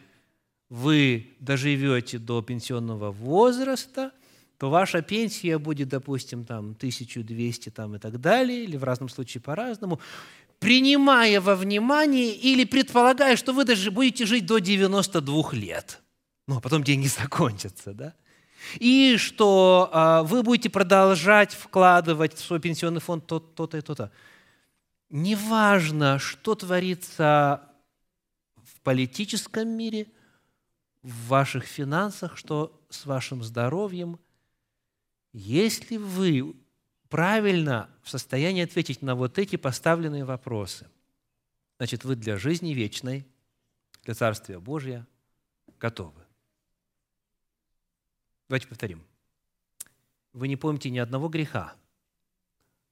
вы 0.68 1.36
доживете 1.40 2.18
до 2.18 2.42
пенсионного 2.42 3.10
возраста, 3.10 4.12
то 4.59 4.71
ваша 4.71 5.03
пенсия 5.03 5.59
будет, 5.59 5.88
допустим, 5.88 6.44
там 6.44 6.73
1200 6.73 7.71
там, 7.71 7.94
и 7.94 7.99
так 7.99 8.21
далее, 8.21 8.64
или 8.64 8.77
в 8.77 8.85
разном 8.85 9.09
случае 9.09 9.40
по-разному, 9.40 10.01
принимая 10.59 11.40
во 11.40 11.55
внимание 11.55 12.35
или 12.35 12.64
предполагая, 12.64 13.37
что 13.37 13.53
вы 13.53 13.64
даже 13.64 13.90
будете 13.92 14.27
жить 14.27 14.47
до 14.47 14.59
92 14.59 15.53
лет. 15.53 16.03
Ну, 16.49 16.57
а 16.57 16.61
потом 16.61 16.83
деньги 16.83 17.07
закончатся, 17.23 17.94
да? 17.94 18.14
И 18.81 19.16
что 19.18 19.88
а, 19.92 20.25
вы 20.25 20.42
будете 20.42 20.68
продолжать 20.68 21.55
вкладывать 21.55 22.35
в 22.35 22.40
свой 22.40 22.61
пенсионный 22.61 23.01
фонд 23.01 23.27
то-то, 23.27 23.79
и 23.79 23.81
то-то. 23.81 24.11
Неважно, 25.11 26.18
что 26.18 26.57
творится 26.57 27.62
в 28.57 28.81
политическом 28.81 29.68
мире, 29.68 30.09
в 31.03 31.29
ваших 31.29 31.64
финансах, 31.64 32.37
что 32.37 32.85
с 32.90 33.07
вашим 33.07 33.44
здоровьем, 33.44 34.18
если 35.38 35.98
вы 35.98 36.57
правильно 37.09 37.88
в 38.03 38.11
состоянии 38.11 38.64
ответить 38.64 39.03
на 39.03 39.14
вот 39.14 39.38
эти 39.38 39.55
поставленные 39.55 40.24
вопросы, 40.24 40.88
значит, 41.77 42.05
вы 42.05 42.16
для 42.16 42.37
жизни 42.37 42.70
вечной, 42.74 43.24
для 44.03 44.14
Царствия 44.14 44.59
Божия 44.59 45.07
готовы. 45.79 46.20
Давайте 48.48 48.66
повторим. 48.66 49.05
Вы 50.33 50.48
не 50.48 50.57
помните 50.57 50.90
ни 50.90 50.98
одного 50.98 51.29
греха, 51.29 51.77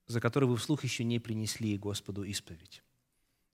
за 0.06 0.20
который 0.20 0.48
вы 0.48 0.56
вслух 0.56 0.84
еще 0.84 1.02
не 1.02 1.18
принесли 1.18 1.76
Господу 1.76 2.22
исповедь. 2.22 2.82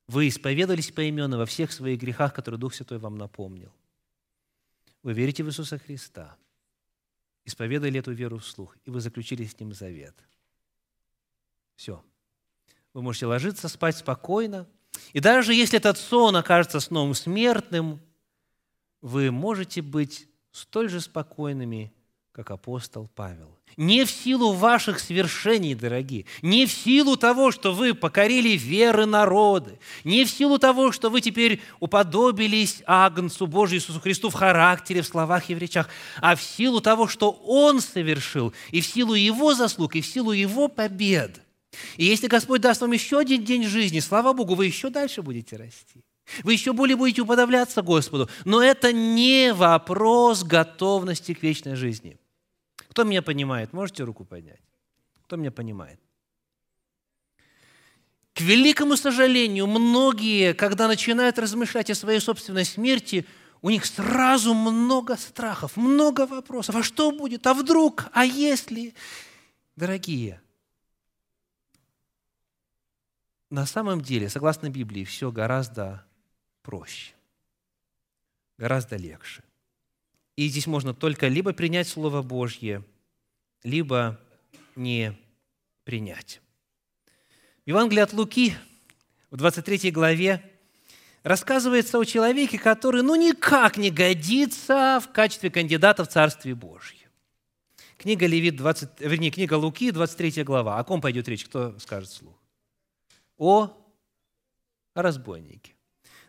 Вы 0.06 0.28
исповедались 0.28 0.90
поименно 0.90 1.38
во 1.38 1.46
всех 1.46 1.72
своих 1.72 1.98
грехах, 1.98 2.34
которые 2.34 2.60
Дух 2.60 2.74
Святой 2.74 2.98
вам 2.98 3.16
напомнил. 3.16 3.72
Вы 5.02 5.14
верите 5.14 5.42
в 5.44 5.48
Иисуса 5.48 5.78
Христа, 5.78 6.36
исповедали 7.44 7.98
эту 7.98 8.12
веру 8.12 8.38
вслух, 8.38 8.76
и 8.84 8.90
вы 8.90 9.00
заключили 9.00 9.44
с 9.44 9.58
Ним 9.58 9.72
завет. 9.72 10.14
Все. 11.76 12.02
Вы 12.92 13.02
можете 13.02 13.26
ложиться, 13.26 13.68
спать 13.68 13.96
спокойно. 13.96 14.68
И 15.12 15.20
даже 15.20 15.54
если 15.54 15.78
этот 15.78 15.98
сон 15.98 16.36
окажется 16.36 16.80
сном 16.80 17.14
смертным, 17.14 18.00
вы 19.00 19.30
можете 19.30 19.82
быть 19.82 20.28
столь 20.52 20.88
же 20.88 21.00
спокойными, 21.00 21.92
как 22.32 22.50
апостол 22.50 23.08
Павел. 23.14 23.58
Не 23.76 24.04
в 24.04 24.10
силу 24.10 24.52
ваших 24.52 25.00
свершений, 25.00 25.74
дорогие, 25.74 26.26
не 26.42 26.66
в 26.66 26.72
силу 26.72 27.16
того, 27.16 27.50
что 27.50 27.72
вы 27.72 27.94
покорили 27.94 28.50
веры 28.50 29.06
народы, 29.06 29.78
не 30.04 30.24
в 30.24 30.30
силу 30.30 30.58
того, 30.58 30.92
что 30.92 31.08
вы 31.10 31.20
теперь 31.20 31.60
уподобились 31.80 32.82
Агнцу 32.86 33.46
Божию 33.46 33.80
Иисусу 33.80 34.00
Христу 34.00 34.30
в 34.30 34.34
характере, 34.34 35.02
в 35.02 35.06
словах 35.06 35.48
и 35.48 35.54
в 35.54 35.58
речах, 35.58 35.88
а 36.20 36.36
в 36.36 36.42
силу 36.42 36.80
того, 36.80 37.08
что 37.08 37.30
Он 37.30 37.80
совершил, 37.80 38.52
и 38.70 38.80
в 38.80 38.86
силу 38.86 39.14
Его 39.14 39.54
заслуг, 39.54 39.96
и 39.96 40.00
в 40.00 40.06
силу 40.06 40.32
Его 40.32 40.68
побед. 40.68 41.40
И 41.96 42.04
если 42.04 42.26
Господь 42.26 42.60
даст 42.60 42.80
вам 42.80 42.92
еще 42.92 43.18
один 43.18 43.44
день 43.44 43.64
жизни, 43.64 44.00
слава 44.00 44.32
Богу, 44.32 44.54
вы 44.54 44.66
еще 44.66 44.90
дальше 44.90 45.22
будете 45.22 45.56
расти. 45.56 46.04
Вы 46.44 46.52
еще 46.52 46.72
более 46.72 46.96
будете 46.96 47.22
уподобляться 47.22 47.82
Господу. 47.82 48.28
Но 48.44 48.62
это 48.62 48.92
не 48.92 49.52
вопрос 49.52 50.44
готовности 50.44 51.34
к 51.34 51.42
вечной 51.42 51.74
жизни. 51.76 52.18
Кто 52.92 53.04
меня 53.04 53.22
понимает? 53.22 53.72
Можете 53.72 54.04
руку 54.04 54.26
поднять? 54.26 54.60
Кто 55.24 55.36
меня 55.36 55.50
понимает? 55.50 55.98
К 58.34 58.42
великому 58.42 58.96
сожалению, 58.96 59.66
многие, 59.66 60.52
когда 60.52 60.88
начинают 60.88 61.38
размышлять 61.38 61.88
о 61.88 61.94
своей 61.94 62.20
собственной 62.20 62.66
смерти, 62.66 63.26
у 63.62 63.70
них 63.70 63.86
сразу 63.86 64.52
много 64.52 65.16
страхов, 65.16 65.78
много 65.78 66.26
вопросов. 66.26 66.76
А 66.76 66.82
что 66.82 67.12
будет? 67.12 67.46
А 67.46 67.54
вдруг? 67.54 68.08
А 68.12 68.26
если? 68.26 68.94
Дорогие, 69.74 70.42
на 73.48 73.64
самом 73.64 74.02
деле, 74.02 74.28
согласно 74.28 74.68
Библии, 74.68 75.04
все 75.04 75.32
гораздо 75.32 76.04
проще, 76.60 77.14
гораздо 78.58 78.96
легче. 78.96 79.42
И 80.36 80.48
здесь 80.48 80.66
можно 80.66 80.94
только 80.94 81.28
либо 81.28 81.52
принять 81.52 81.88
Слово 81.88 82.22
Божье, 82.22 82.82
либо 83.62 84.20
не 84.76 85.16
принять. 85.84 86.40
В 87.64 87.68
Евангелии 87.68 88.02
от 88.02 88.12
Луки, 88.12 88.54
в 89.30 89.36
23 89.36 89.90
главе, 89.90 90.42
рассказывается 91.22 91.98
о 91.98 92.04
человеке, 92.04 92.58
который 92.58 93.02
ну 93.02 93.14
никак 93.14 93.76
не 93.76 93.90
годится 93.90 95.00
в 95.02 95.12
качестве 95.12 95.50
кандидата 95.50 96.04
в 96.04 96.08
Царствие 96.08 96.54
Божье. 96.54 97.08
Книга 97.96 98.26
Левит, 98.26 98.56
20, 98.56 99.00
вернее, 99.00 99.30
книга 99.30 99.54
Луки, 99.54 99.92
23 99.92 100.42
глава. 100.42 100.78
О 100.78 100.84
ком 100.84 101.00
пойдет 101.00 101.28
речь? 101.28 101.44
Кто 101.44 101.78
скажет 101.78 102.10
слух? 102.10 102.34
О 103.36 103.76
разбойнике. 104.94 105.74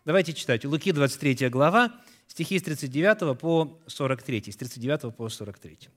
Давайте 0.05 0.33
читать. 0.33 0.65
Луки, 0.65 0.91
23 0.91 1.49
глава, 1.49 1.99
стихи 2.27 2.59
с 2.59 2.63
39 2.63 3.39
по 3.39 3.81
43. 3.87 4.51
С 4.51 4.55
39 4.55 5.15
по 5.15 5.29
43. 5.29 5.89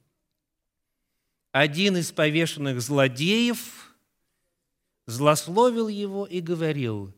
Один 1.57 1.97
из 1.97 2.13
повешенных 2.13 2.83
злодеев 2.83 3.95
злословил 5.07 5.89
его 5.89 6.27
и 6.27 6.43
говорил, 6.43 7.15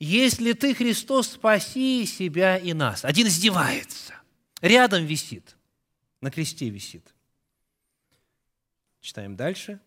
«Если 0.00 0.54
ты, 0.54 0.74
Христос, 0.74 1.32
спаси 1.32 2.06
себя 2.06 2.56
и 2.56 2.72
нас». 2.72 3.04
Один 3.04 3.26
издевается, 3.26 4.14
рядом 4.62 5.04
висит, 5.04 5.58
на 6.22 6.30
кресте 6.30 6.70
висит. 6.70 7.14
Читаем 9.02 9.36
дальше. 9.36 9.78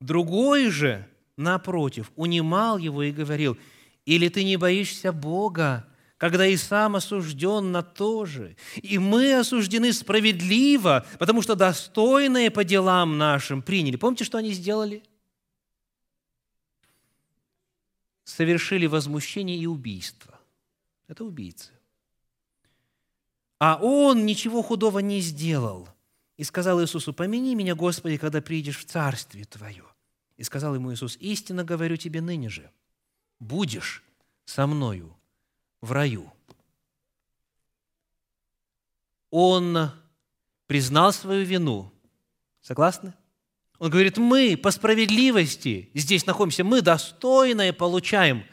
Другой 0.00 0.70
же, 0.70 1.06
напротив, 1.36 2.10
унимал 2.16 2.78
его 2.78 3.02
и 3.02 3.12
говорил, 3.12 3.58
«Или 4.06 4.30
ты 4.30 4.42
не 4.42 4.56
боишься 4.56 5.12
Бога, 5.12 5.86
когда 6.22 6.46
и 6.46 6.56
сам 6.56 6.94
осужден 6.94 7.72
на 7.72 7.82
то 7.82 8.26
же. 8.26 8.56
И 8.76 8.96
мы 8.96 9.34
осуждены 9.34 9.92
справедливо, 9.92 11.04
потому 11.18 11.42
что 11.42 11.56
достойные 11.56 12.52
по 12.52 12.62
делам 12.62 13.18
нашим 13.18 13.60
приняли. 13.60 13.96
Помните, 13.96 14.22
что 14.22 14.38
они 14.38 14.52
сделали? 14.52 15.02
Совершили 18.22 18.86
возмущение 18.86 19.58
и 19.58 19.66
убийство. 19.66 20.38
Это 21.08 21.24
убийцы. 21.24 21.72
А 23.58 23.80
он 23.82 24.24
ничего 24.24 24.62
худого 24.62 25.00
не 25.00 25.20
сделал. 25.20 25.88
И 26.36 26.44
сказал 26.44 26.80
Иисусу, 26.80 27.12
помяни 27.12 27.56
меня, 27.56 27.74
Господи, 27.74 28.16
когда 28.16 28.40
придешь 28.40 28.78
в 28.78 28.84
Царствие 28.84 29.44
Твое. 29.44 29.86
И 30.36 30.44
сказал 30.44 30.76
ему 30.76 30.94
Иисус, 30.94 31.16
истинно 31.16 31.64
говорю 31.64 31.96
тебе 31.96 32.20
ныне 32.20 32.48
же, 32.48 32.70
будешь 33.40 34.04
со 34.44 34.68
мною 34.68 35.16
в 35.82 35.92
раю. 35.92 36.32
Он 39.30 39.90
признал 40.66 41.12
свою 41.12 41.44
вину. 41.44 41.92
Согласны? 42.62 43.12
Он 43.78 43.90
говорит, 43.90 44.16
мы 44.16 44.56
по 44.56 44.70
справедливости 44.70 45.90
здесь 45.92 46.24
находимся, 46.24 46.62
мы 46.62 46.82
достойное 46.82 47.72
получаем. 47.72 48.44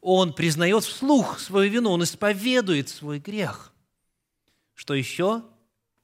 Он 0.00 0.32
признает 0.32 0.84
вслух 0.84 1.40
свою 1.40 1.70
вину, 1.70 1.90
он 1.90 2.04
исповедует 2.04 2.88
свой 2.88 3.18
грех. 3.18 3.72
Что 4.74 4.94
еще 4.94 5.42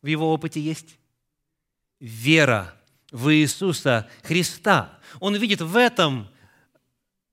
в 0.00 0.06
его 0.06 0.32
опыте 0.32 0.60
есть? 0.60 0.98
Вера 2.00 2.74
в 3.12 3.32
Иисуса 3.32 4.10
Христа. 4.24 4.98
Он 5.20 5.36
видит 5.36 5.60
в 5.60 5.76
этом 5.76 6.28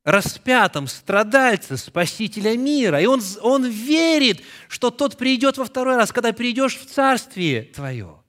распятом 0.09 0.87
страдальца, 0.87 1.77
спасителя 1.77 2.57
мира. 2.57 3.01
И 3.01 3.05
он, 3.05 3.21
он 3.41 3.65
верит, 3.65 4.41
что 4.67 4.89
тот 4.89 5.17
придет 5.17 5.57
во 5.57 5.65
второй 5.65 5.95
раз, 5.95 6.11
когда 6.11 6.33
придешь 6.33 6.77
в 6.77 6.85
царствие 6.85 7.63
твое. 7.63 8.21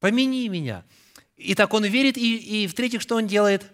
Помяни 0.00 0.48
меня. 0.48 0.84
И 1.36 1.54
так 1.54 1.72
он 1.72 1.84
верит, 1.84 2.16
и, 2.16 2.64
и 2.64 2.66
в-третьих, 2.66 3.00
что 3.00 3.16
он 3.16 3.26
делает? 3.26 3.70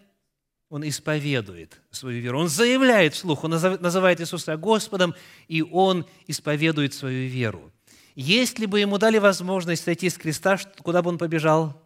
Он 0.69 0.87
исповедует 0.87 1.81
свою 1.91 2.21
веру. 2.21 2.41
Он 2.41 2.49
заявляет 2.49 3.15
вслух, 3.15 3.45
он 3.45 3.51
называет 3.51 4.21
Иисуса 4.21 4.57
Господом, 4.57 5.15
и 5.49 5.62
он 5.62 6.07
исповедует 6.27 6.95
свою 6.95 7.29
веру. 7.29 7.73
Если 8.15 8.67
бы 8.67 8.81
ему 8.81 8.99
дали 8.99 9.19
возможность 9.19 9.85
сойти 9.85 10.09
с 10.09 10.17
креста, 10.17 10.59
куда 10.83 11.03
бы 11.03 11.11
он 11.11 11.19
побежал? 11.19 11.81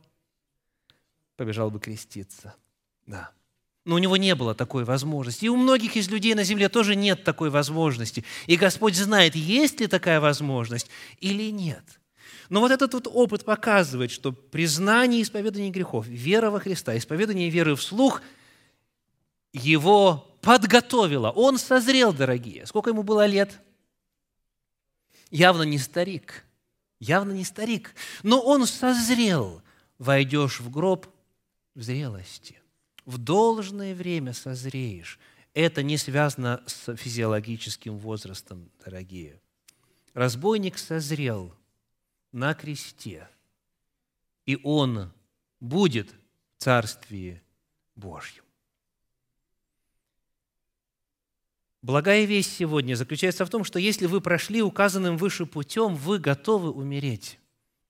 Побежал 1.37 1.71
бы 1.71 1.81
креститься. 1.81 2.55
Да. 3.07 3.31
Но 3.89 3.95
у 3.95 3.99
него 3.99 4.19
не 4.19 4.35
было 4.35 4.55
такой 4.55 4.85
возможности. 4.85 5.47
И 5.47 5.49
у 5.49 5.57
многих 5.57 5.97
из 5.97 6.11
людей 6.11 6.35
на 6.35 6.45
земле 6.45 6.69
тоже 6.69 6.95
нет 6.95 7.25
такой 7.25 7.49
возможности. 7.49 8.23
И 8.47 8.57
Господь 8.57 8.95
знает, 8.95 9.35
есть 9.35 9.81
ли 9.81 9.87
такая 9.87 10.21
возможность 10.21 10.91
или 11.21 11.51
нет. 11.51 11.83
Но 12.51 12.61
вот 12.61 12.71
этот 12.71 12.93
вот 12.93 13.09
опыт 13.11 13.47
показывает, 13.47 14.11
что 14.11 14.33
признание 14.33 15.21
и 15.21 15.23
исповедание 15.23 15.71
грехов, 15.71 16.07
вера 16.07 16.51
во 16.51 16.61
Христа, 16.61 16.99
исповедание 16.99 17.49
веры 17.49 17.77
вслух 17.77 18.21
его 19.55 20.37
подготовило. 20.43 21.31
Он 21.31 21.57
созрел, 21.57 22.13
дорогие. 22.13 22.67
Сколько 22.67 22.91
ему 22.91 23.03
было 23.03 23.25
лет? 23.25 23.59
Явно 25.31 25.63
не 25.63 25.79
старик. 25.79 26.45
Явно 27.01 27.33
не 27.33 27.45
старик. 27.45 27.95
Но 28.23 28.39
он 28.43 28.67
созрел. 28.67 29.63
Войдешь 29.99 30.61
в 30.61 30.69
гроб 30.69 31.07
в 31.75 31.81
зрелости 31.81 32.59
в 33.09 33.17
должное 33.17 33.95
время 33.95 34.35
созреешь. 34.35 35.19
Это 35.55 35.83
не 35.83 35.97
связано 35.97 36.63
с 36.67 36.95
физиологическим 36.95 37.97
возрастом, 37.97 38.71
дорогие. 38.85 39.41
Разбойник 40.13 40.77
созрел 40.77 41.55
на 42.33 42.53
кресте, 42.53 43.27
и 44.45 44.61
он 44.63 45.11
будет 45.59 46.11
в 46.11 46.63
Царстве 46.63 47.43
Божьем. 47.97 48.45
Благая 51.81 52.27
весть 52.27 52.55
сегодня 52.55 52.95
заключается 52.95 53.47
в 53.47 53.51
том, 53.51 53.65
что 53.65 53.79
если 53.79 54.05
вы 54.05 54.21
прошли 54.21 54.61
указанным 54.61 55.17
выше 55.17 55.47
путем, 55.47 55.97
вы 55.97 56.19
готовы 56.19 56.71
умереть 56.71 57.39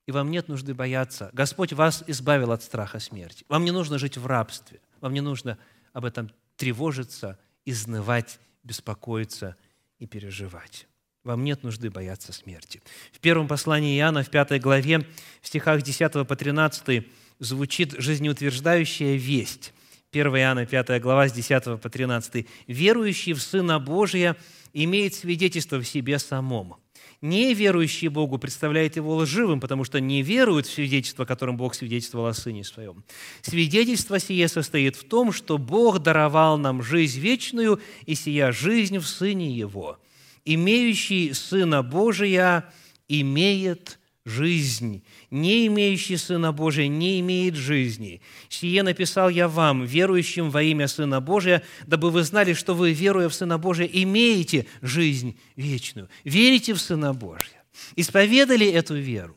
и 0.09 0.11
вам 0.11 0.31
нет 0.31 0.49
нужды 0.49 0.73
бояться. 0.73 1.29
Господь 1.35 1.75
вас 1.75 2.03
избавил 2.07 2.53
от 2.53 2.63
страха 2.63 2.99
смерти. 2.99 3.45
Вам 3.49 3.65
не 3.67 3.73
нужно 3.73 3.99
жить 3.99 4.17
в 4.17 4.27
рабстве. 4.27 4.81
Вам 5.01 5.15
не 5.15 5.21
нужно 5.21 5.59
об 5.93 6.05
этом 6.05 6.31
тревожиться, 6.57 7.39
изнывать, 7.65 8.39
беспокоиться 8.63 9.57
и 9.99 10.07
переживать. 10.07 10.87
Вам 11.25 11.45
нет 11.45 11.63
нужды 11.63 11.91
бояться 11.91 12.33
смерти. 12.33 12.81
В 13.13 13.21
первом 13.21 13.49
послании 13.49 13.99
Иоанна, 13.99 14.23
в 14.23 14.31
пятой 14.31 14.59
главе, 14.59 15.07
в 15.41 15.47
стихах 15.47 15.83
10 15.83 16.27
по 16.27 16.37
13 16.37 17.07
звучит 17.39 17.93
жизнеутверждающая 17.93 19.17
весть. 19.17 19.73
1 20.11 20.27
Иоанна, 20.27 20.65
5 20.65 21.03
глава, 21.03 21.29
с 21.29 21.33
10 21.33 21.81
по 21.81 21.91
13. 21.91 22.47
«Верующий 22.67 23.35
в 23.35 23.43
Сына 23.43 23.79
Божия 23.79 24.37
имеет 24.73 25.15
свидетельство 25.15 25.79
в 25.79 25.87
себе 25.87 26.19
самом, 26.19 26.77
неверующий 27.21 28.09
Богу 28.09 28.39
представляет 28.39 28.97
его 28.97 29.17
лживым, 29.17 29.61
потому 29.61 29.85
что 29.85 30.01
не 30.01 30.23
верует 30.23 30.67
в 30.67 30.73
свидетельство, 30.73 31.25
которым 31.25 31.57
Бог 31.57 31.75
свидетельствовал 31.75 32.27
о 32.27 32.35
Сыне 32.35 32.65
Своем. 32.65 33.05
Свидетельство 33.43 34.19
сие 34.19 34.49
состоит 34.49 34.97
в 34.97 35.05
том, 35.05 35.33
что 35.33 35.59
Бог 35.59 35.99
даровал 36.01 36.59
нам 36.59 36.83
жизнь 36.83 37.21
вечную, 37.21 37.81
и 38.07 38.15
сия 38.15 38.53
жизнь 38.53 38.99
в 38.99 39.07
Сыне 39.07 39.51
Его. 39.51 39.99
Имеющий 40.45 41.33
Сына 41.33 41.83
Божия 41.83 42.73
имеет 43.09 43.98
жизнь. 44.29 45.03
Не 45.31 45.67
имеющий 45.67 46.17
Сына 46.17 46.53
Божия 46.53 46.87
не 46.87 47.21
имеет 47.21 47.55
жизни. 47.55 48.21
Сие 48.49 48.83
написал 48.83 49.29
я 49.29 49.49
вам, 49.49 49.85
верующим 49.85 50.51
во 50.51 50.63
имя 50.63 50.87
Сына 50.89 51.21
Божия, 51.21 51.63
дабы 51.87 52.11
вы 52.11 52.23
знали, 52.23 52.53
что 52.53 52.75
вы, 52.75 52.93
веруя 52.93 53.29
в 53.29 53.35
Сына 53.35 53.59
Божия, 53.59 53.87
имеете 53.87 54.67
жизнь 54.83 55.39
вечную. 55.57 56.09
Верите 56.25 56.75
в 56.75 56.81
Сына 56.81 57.15
Божия. 57.15 57.65
Исповедали 57.97 58.67
эту 58.67 58.97
веру. 58.97 59.37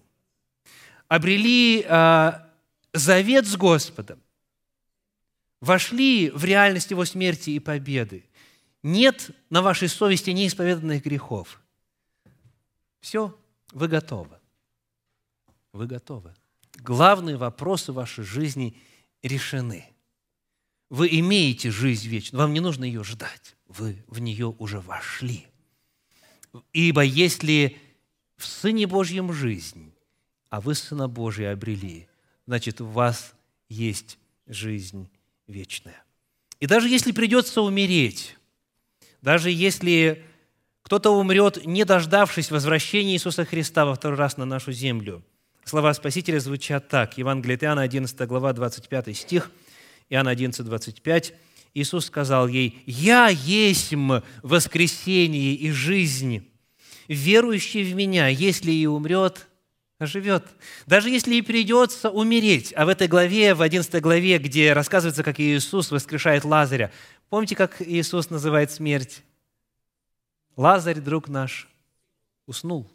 Обрели 1.07 1.85
э, 1.87 2.31
завет 2.93 3.45
с 3.45 3.55
Господом. 3.55 4.19
Вошли 5.59 6.29
в 6.31 6.43
реальность 6.43 6.91
Его 6.91 7.05
смерти 7.05 7.51
и 7.51 7.59
победы. 7.59 8.25
Нет 8.83 9.29
на 9.49 9.61
вашей 9.61 9.87
совести 9.87 10.31
неисповеданных 10.31 11.03
грехов. 11.03 11.61
Все, 12.99 13.37
вы 13.71 13.87
готовы 13.87 14.40
вы 15.73 15.87
готовы. 15.87 16.33
Главные 16.77 17.37
вопросы 17.37 17.91
вашей 17.91 18.23
жизни 18.23 18.77
решены. 19.21 19.85
Вы 20.89 21.07
имеете 21.19 21.71
жизнь 21.71 22.07
вечную, 22.07 22.41
вам 22.41 22.53
не 22.53 22.59
нужно 22.59 22.83
ее 22.83 23.03
ждать, 23.03 23.55
вы 23.67 24.03
в 24.07 24.19
нее 24.19 24.53
уже 24.59 24.79
вошли. 24.79 25.47
Ибо 26.73 27.01
если 27.01 27.77
в 28.35 28.45
Сыне 28.45 28.87
Божьем 28.87 29.31
жизнь, 29.31 29.93
а 30.49 30.59
вы 30.59 30.75
Сына 30.75 31.07
Божия 31.07 31.53
обрели, 31.53 32.09
значит, 32.45 32.81
у 32.81 32.85
вас 32.85 33.33
есть 33.69 34.17
жизнь 34.47 35.09
вечная. 35.47 36.03
И 36.59 36.67
даже 36.67 36.89
если 36.89 37.13
придется 37.13 37.61
умереть, 37.61 38.37
даже 39.21 39.49
если 39.49 40.25
кто-то 40.81 41.11
умрет, 41.11 41.65
не 41.65 41.85
дождавшись 41.85 42.51
возвращения 42.51 43.13
Иисуса 43.13 43.45
Христа 43.45 43.85
во 43.85 43.95
второй 43.95 44.17
раз 44.17 44.35
на 44.35 44.43
нашу 44.43 44.73
землю, 44.73 45.23
Слова 45.63 45.93
Спасителя 45.93 46.39
звучат 46.39 46.87
так. 46.89 47.17
Евангелие 47.17 47.55
от 47.55 47.63
Иоанна, 47.63 47.81
11 47.83 48.27
глава, 48.27 48.53
25 48.53 49.15
стих, 49.15 49.51
Иоанна 50.09 50.31
11, 50.31 50.65
25. 50.65 51.33
Иисус 51.73 52.05
сказал 52.05 52.47
ей, 52.47 52.83
«Я 52.85 53.29
есть 53.29 53.93
воскресение 54.43 55.53
и 55.53 55.71
жизнь. 55.71 56.47
Верующий 57.07 57.83
в 57.83 57.95
Меня, 57.95 58.27
если 58.27 58.71
и 58.71 58.85
умрет, 58.85 59.47
оживет. 60.01 60.45
Даже 60.87 61.09
если 61.09 61.35
и 61.35 61.41
придется 61.41 62.09
умереть. 62.09 62.73
А 62.75 62.85
в 62.85 62.89
этой 62.89 63.07
главе, 63.07 63.53
в 63.53 63.61
11 63.61 64.01
главе, 64.01 64.37
где 64.39 64.73
рассказывается, 64.73 65.23
как 65.23 65.39
Иисус 65.39 65.91
воскрешает 65.91 66.43
Лазаря, 66.43 66.91
помните, 67.29 67.55
как 67.55 67.81
Иисус 67.81 68.29
называет 68.29 68.71
смерть? 68.71 69.23
Лазарь, 70.57 70.99
друг 70.99 71.29
наш, 71.29 71.69
уснул. 72.45 72.89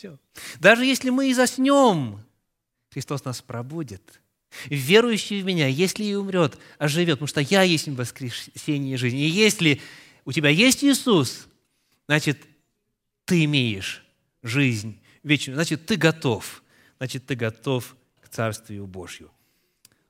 Все. 0.00 0.18
Даже 0.58 0.86
если 0.86 1.10
мы 1.10 1.28
и 1.28 1.34
заснем, 1.34 2.24
Христос 2.90 3.22
нас 3.26 3.42
пробудет 3.42 4.00
Верующий 4.64 5.42
в 5.42 5.44
Меня, 5.44 5.66
если 5.66 6.04
и 6.04 6.14
умрет, 6.14 6.56
оживет, 6.78 7.16
потому 7.16 7.28
что 7.28 7.42
Я 7.42 7.64
есть 7.64 7.86
воскресение 7.86 8.96
жизни. 8.96 9.26
И 9.26 9.28
если 9.28 9.78
у 10.24 10.32
тебя 10.32 10.48
есть 10.48 10.82
Иисус, 10.82 11.48
значит, 12.06 12.40
ты 13.26 13.44
имеешь 13.44 14.02
жизнь 14.42 14.98
вечную, 15.22 15.56
значит, 15.56 15.84
ты 15.84 15.96
готов, 15.96 16.62
значит, 16.96 17.26
ты 17.26 17.34
готов 17.34 17.94
к 18.22 18.30
Царствию 18.30 18.86
Божью. 18.86 19.30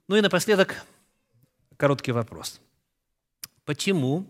Ну 0.07 0.15
и 0.15 0.21
напоследок 0.21 0.85
короткий 1.77 2.13
вопрос. 2.13 2.61
Почему, 3.65 4.25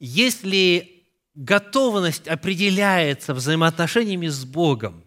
если 0.00 0.99
готовность 1.40 2.28
определяется 2.28 3.32
взаимоотношениями 3.32 4.28
с 4.28 4.44
Богом. 4.44 5.02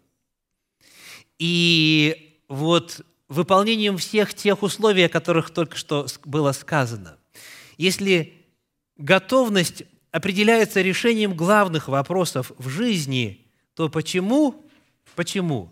И 1.37 2.39
вот 2.47 3.01
выполнением 3.27 3.97
всех 3.97 4.33
тех 4.33 4.63
условий, 4.63 5.03
о 5.03 5.09
которых 5.09 5.51
только 5.51 5.77
что 5.77 6.07
было 6.25 6.51
сказано, 6.51 7.17
если 7.77 8.33
готовность 8.97 9.83
определяется 10.11 10.81
решением 10.81 11.35
главных 11.35 11.87
вопросов 11.87 12.51
в 12.57 12.67
жизни, 12.67 13.45
то 13.75 13.87
почему, 13.89 14.65
почему? 15.15 15.71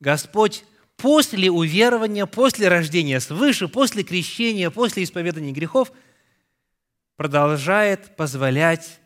Господь 0.00 0.64
после 0.96 1.52
уверования, 1.52 2.26
после 2.26 2.66
рождения 2.66 3.20
свыше, 3.20 3.68
после 3.68 4.02
крещения, 4.02 4.70
после 4.70 5.04
исповедания 5.04 5.52
грехов 5.52 5.92
продолжает 7.16 8.16
позволять 8.16 8.98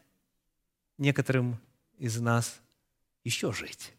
некоторым 0.99 1.59
из 1.99 2.21
нас 2.21 2.61
еще 3.25 3.53
жить? 3.53 3.93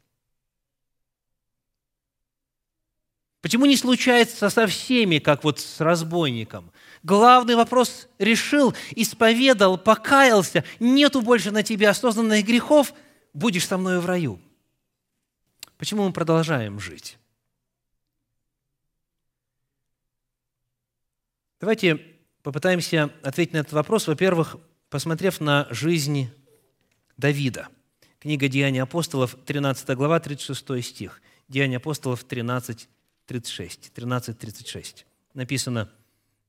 Почему 3.41 3.65
не 3.65 3.77
случается 3.77 4.49
со 4.49 4.67
всеми, 4.67 5.19
как 5.19 5.45
вот 5.45 5.59
с 5.59 5.79
разбойником? 5.79 6.71
Главный 7.03 7.55
вопрос 7.55 8.09
решил, 8.17 8.75
исповедал, 8.91 9.77
покаялся, 9.77 10.65
нету 10.79 11.21
больше 11.21 11.51
на 11.51 11.63
тебе 11.63 11.87
осознанных 11.87 12.45
грехов, 12.45 12.93
будешь 13.33 13.65
со 13.65 13.77
мной 13.77 13.99
в 13.99 14.05
раю. 14.05 14.41
Почему 15.77 16.05
мы 16.05 16.11
продолжаем 16.11 16.81
жить? 16.81 17.17
Давайте 21.61 21.95
попытаемся 22.43 23.09
ответить 23.23 23.53
на 23.53 23.57
этот 23.59 23.73
вопрос, 23.73 24.07
во-первых, 24.07 24.57
посмотрев 24.89 25.39
на 25.39 25.67
жизнь 25.69 26.29
Давида. 27.19 27.67
Книга 28.19 28.47
«Деяния 28.47 28.83
апостолов», 28.83 29.35
13 29.45 29.89
глава, 29.97 30.21
36 30.21 30.81
стих. 30.81 31.21
«Деяния 31.49 31.75
апостолов» 31.75 32.23
13, 32.23 32.87
36. 33.25 33.91
13, 33.93 34.39
36. 34.39 35.05
Написано, 35.33 35.91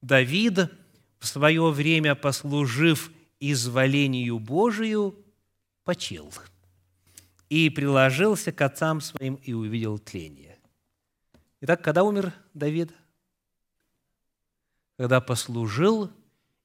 «Давид, 0.01 0.71
в 1.19 1.27
свое 1.27 1.71
время 1.71 2.15
послужив 2.15 3.11
изволению 3.41 4.39
Божию, 4.39 5.17
почил 5.83 6.33
и 7.49 7.69
приложился 7.69 8.53
к 8.53 8.61
отцам 8.61 9.01
своим 9.01 9.35
и 9.43 9.53
увидел 9.53 9.99
тление». 9.99 10.57
Итак, 11.63 11.83
когда 11.83 12.05
умер 12.05 12.33
Давид? 12.55 12.93
Когда 14.97 15.21
послужил 15.21 16.13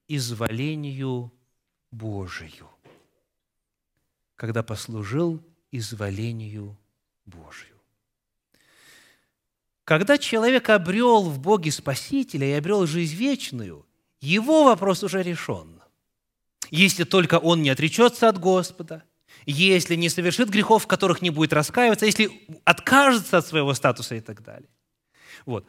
изволению 0.06 1.32
Божию. 1.90 2.70
Когда 4.36 4.62
послужил 4.62 5.42
изволению 5.72 6.76
Божию. 7.24 7.76
Когда 9.84 10.18
человек 10.18 10.68
обрел 10.68 11.22
в 11.22 11.38
Боге 11.38 11.70
Спасителя 11.70 12.48
и 12.48 12.52
обрел 12.52 12.86
жизнь 12.86 13.14
вечную, 13.14 13.86
его 14.20 14.64
вопрос 14.64 15.02
уже 15.02 15.22
решен. 15.22 15.80
Если 16.70 17.04
только 17.04 17.38
он 17.38 17.62
не 17.62 17.70
отречется 17.70 18.28
от 18.28 18.38
Господа, 18.38 19.04
если 19.44 19.94
не 19.94 20.08
совершит 20.08 20.48
грехов, 20.48 20.84
в 20.84 20.86
которых 20.88 21.22
не 21.22 21.30
будет 21.30 21.52
раскаиваться, 21.52 22.06
если 22.06 22.48
откажется 22.64 23.38
от 23.38 23.46
своего 23.46 23.74
статуса 23.74 24.16
и 24.16 24.20
так 24.20 24.42
далее. 24.42 24.68
Вот. 25.44 25.64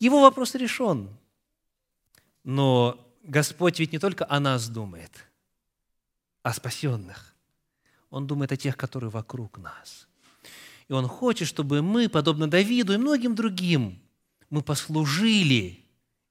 Его 0.00 0.20
вопрос 0.20 0.56
решен. 0.56 1.16
Но 2.42 2.98
Господь 3.22 3.78
ведь 3.78 3.92
не 3.92 4.00
только 4.00 4.26
о 4.28 4.40
нас 4.40 4.68
думает, 4.68 5.12
о 6.42 6.52
спасенных. 6.52 7.35
Он 8.16 8.26
думает 8.26 8.50
о 8.50 8.56
тех, 8.56 8.78
которые 8.78 9.10
вокруг 9.10 9.58
нас. 9.58 10.08
И 10.88 10.92
Он 10.94 11.06
хочет, 11.06 11.46
чтобы 11.46 11.82
мы, 11.82 12.08
подобно 12.08 12.48
Давиду 12.48 12.94
и 12.94 12.96
многим 12.96 13.34
другим, 13.34 14.00
мы 14.48 14.62
послужили 14.62 15.84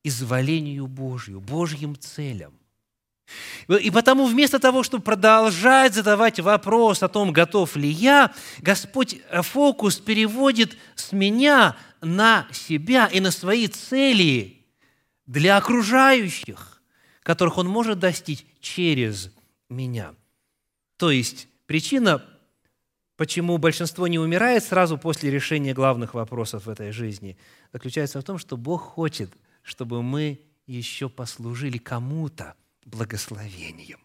изволению 0.04 0.88
Божью, 0.88 1.40
Божьим 1.40 1.96
целям. 1.96 2.54
И 3.68 3.92
потому 3.92 4.26
вместо 4.26 4.58
того, 4.58 4.82
чтобы 4.82 5.04
продолжать 5.04 5.94
задавать 5.94 6.40
вопрос 6.40 7.04
о 7.04 7.08
том, 7.08 7.32
готов 7.32 7.76
ли 7.76 7.90
я, 7.90 8.34
Господь 8.62 9.22
фокус 9.44 10.00
переводит 10.00 10.76
с 10.96 11.12
меня 11.12 11.76
на 12.02 12.48
себя 12.52 13.06
и 13.08 13.20
на 13.20 13.30
свои 13.30 13.68
цели 13.68 14.66
для 15.28 15.58
окружающих, 15.58 16.82
которых 17.22 17.60
Он 17.60 17.68
может 17.68 18.00
достичь 18.00 18.44
через 18.60 19.32
меня. 19.70 20.16
То 20.98 21.12
есть 21.12 21.48
причина 21.66 22.24
почему 23.18 23.58
большинство 23.58 24.08
не 24.08 24.20
умирает 24.20 24.64
сразу 24.64 24.98
после 24.98 25.32
решения 25.32 25.74
главных 25.74 26.14
вопросов 26.14 26.66
в 26.66 26.70
этой 26.70 26.92
жизни, 26.92 27.38
заключается 27.72 28.20
в 28.20 28.24
том, 28.24 28.38
что 28.38 28.58
Бог 28.58 28.82
хочет, 28.82 29.32
чтобы 29.62 30.04
мы 30.04 30.40
еще 30.68 31.10
послужили 31.10 31.78
кому-то 31.78 32.56
благословением. 32.86 34.00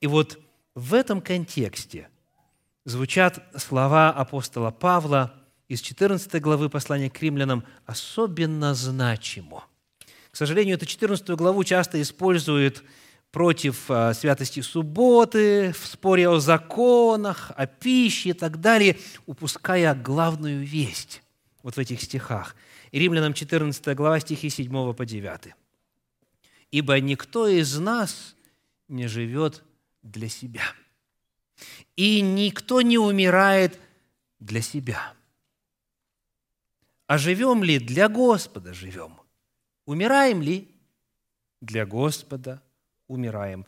И 0.00 0.06
вот 0.06 0.38
в 0.74 0.94
этом 0.94 1.20
контексте 1.20 2.08
звучат 2.84 3.42
слова 3.56 4.10
апостола 4.10 4.70
Павла 4.70 5.34
из 5.68 5.80
14 5.80 6.40
главы 6.40 6.68
послания 6.68 7.10
к 7.10 7.22
римлянам 7.22 7.64
особенно 7.86 8.74
значимо. 8.74 9.64
К 10.30 10.36
сожалению, 10.36 10.76
эту 10.76 10.86
14 10.86 11.28
главу 11.30 11.62
часто 11.64 12.00
используют 12.02 12.82
против 13.34 13.90
а, 13.90 14.14
святости 14.14 14.60
субботы, 14.60 15.72
в 15.72 15.86
споре 15.88 16.28
о 16.28 16.38
законах, 16.38 17.50
о 17.56 17.66
пище 17.66 18.28
и 18.28 18.32
так 18.32 18.60
далее, 18.60 18.96
упуская 19.26 19.92
главную 19.92 20.64
весть 20.64 21.20
вот 21.64 21.74
в 21.74 21.78
этих 21.78 22.00
стихах. 22.00 22.54
Римлянам 22.92 23.34
14 23.34 23.96
глава, 23.96 24.20
стихи 24.20 24.48
7 24.48 24.94
по 24.94 25.04
9. 25.04 25.52
«Ибо 26.70 27.00
никто 27.00 27.48
из 27.48 27.76
нас 27.76 28.36
не 28.86 29.08
живет 29.08 29.64
для 30.04 30.28
себя, 30.28 30.62
и 31.96 32.20
никто 32.20 32.82
не 32.82 32.98
умирает 32.98 33.80
для 34.38 34.62
себя. 34.62 35.12
А 37.08 37.18
живем 37.18 37.64
ли 37.64 37.80
для 37.80 38.08
Господа 38.08 38.72
живем? 38.74 39.18
Умираем 39.86 40.40
ли 40.40 40.68
для 41.60 41.84
Господа 41.84 42.62
умираем. 43.08 43.66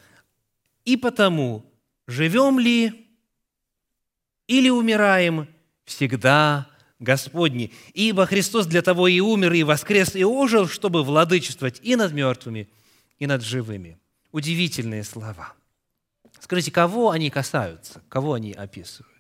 И 0.85 0.97
потому, 0.97 1.65
живем 2.07 2.59
ли 2.59 3.07
или 4.47 4.69
умираем, 4.69 5.49
всегда 5.85 6.69
Господни. 6.99 7.73
Ибо 7.95 8.27
Христос 8.27 8.67
для 8.67 8.83
того 8.83 9.09
и 9.09 9.21
умер, 9.21 9.53
и 9.53 9.63
воскрес, 9.63 10.15
и 10.15 10.25
ожил, 10.25 10.69
чтобы 10.69 11.03
владычествовать 11.03 11.81
и 11.83 11.97
над 11.97 12.13
мертвыми, 12.13 12.69
и 13.19 13.27
над 13.27 13.43
живыми. 13.43 13.99
Удивительные 14.33 15.05
слова. 15.05 15.55
Скажите, 16.41 16.71
кого 16.71 17.11
они 17.11 17.31
касаются? 17.31 18.03
Кого 18.09 18.35
они 18.35 18.53
описывают? 18.53 19.13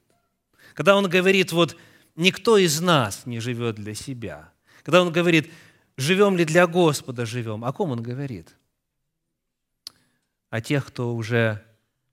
Когда 0.74 0.96
он 0.96 1.08
говорит, 1.08 1.52
вот, 1.52 1.76
никто 2.16 2.58
из 2.58 2.80
нас 2.80 3.24
не 3.24 3.40
живет 3.40 3.76
для 3.76 3.94
себя. 3.94 4.52
Когда 4.82 5.02
он 5.02 5.10
говорит, 5.10 5.50
живем 5.96 6.36
ли 6.36 6.44
для 6.44 6.66
Господа 6.66 7.26
живем, 7.26 7.64
о 7.64 7.72
ком 7.72 7.90
он 7.90 8.02
говорит? 8.02 8.54
О 10.50 10.60
тех, 10.60 10.86
кто 10.86 11.14
уже 11.14 11.64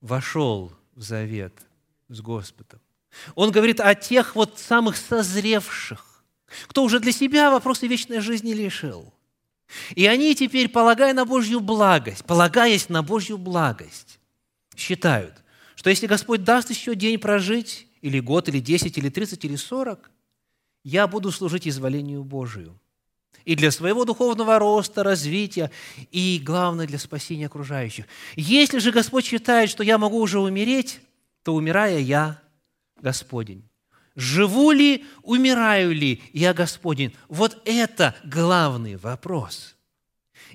вошел 0.01 0.73
в 0.95 1.01
завет 1.01 1.53
с 2.09 2.21
Господом. 2.21 2.79
Он 3.35 3.51
говорит 3.51 3.79
о 3.79 3.95
тех 3.95 4.35
вот 4.35 4.59
самых 4.59 4.97
созревших, 4.97 6.23
кто 6.67 6.83
уже 6.83 6.99
для 6.99 7.11
себя 7.11 7.51
вопросы 7.51 7.87
вечной 7.87 8.19
жизни 8.19 8.53
решил. 8.53 9.13
И 9.95 10.05
они 10.05 10.35
теперь, 10.35 10.69
полагая 10.69 11.13
на 11.13 11.25
Божью 11.25 11.59
благость, 11.59 12.25
полагаясь 12.25 12.89
на 12.89 13.01
Божью 13.01 13.37
благость, 13.37 14.19
считают, 14.75 15.35
что 15.75 15.89
если 15.89 16.07
Господь 16.07 16.43
даст 16.43 16.69
еще 16.69 16.95
день 16.95 17.17
прожить, 17.17 17.87
или 18.01 18.19
год, 18.19 18.49
или 18.49 18.59
десять, 18.59 18.97
или 18.97 19.09
тридцать, 19.09 19.45
или 19.45 19.55
сорок, 19.55 20.11
я 20.83 21.07
буду 21.07 21.31
служить 21.31 21.67
изволению 21.67 22.23
Божию 22.23 22.77
и 23.45 23.55
для 23.55 23.71
своего 23.71 24.05
духовного 24.05 24.59
роста, 24.59 25.03
развития, 25.03 25.71
и, 26.11 26.41
главное, 26.43 26.87
для 26.87 26.99
спасения 26.99 27.47
окружающих. 27.47 28.05
Если 28.35 28.79
же 28.79 28.91
Господь 28.91 29.25
считает, 29.25 29.69
что 29.69 29.83
я 29.83 29.97
могу 29.97 30.19
уже 30.19 30.39
умереть, 30.39 30.99
то, 31.43 31.53
умирая, 31.53 31.99
я 31.99 32.41
Господень. 33.01 33.67
Живу 34.15 34.71
ли, 34.71 35.05
умираю 35.23 35.93
ли 35.93 36.21
я 36.33 36.53
Господень? 36.53 37.15
Вот 37.27 37.61
это 37.65 38.15
главный 38.23 38.95
вопрос. 38.95 39.75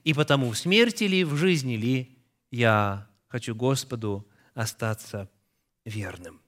И 0.04 0.14
потому 0.14 0.50
в 0.50 0.58
смерти 0.58 1.04
ли, 1.04 1.24
в 1.24 1.36
жизни 1.36 1.74
ли 1.74 2.16
я 2.50 3.08
хочу 3.26 3.54
Господу 3.54 4.26
остаться 4.54 5.28
верным. 5.84 6.40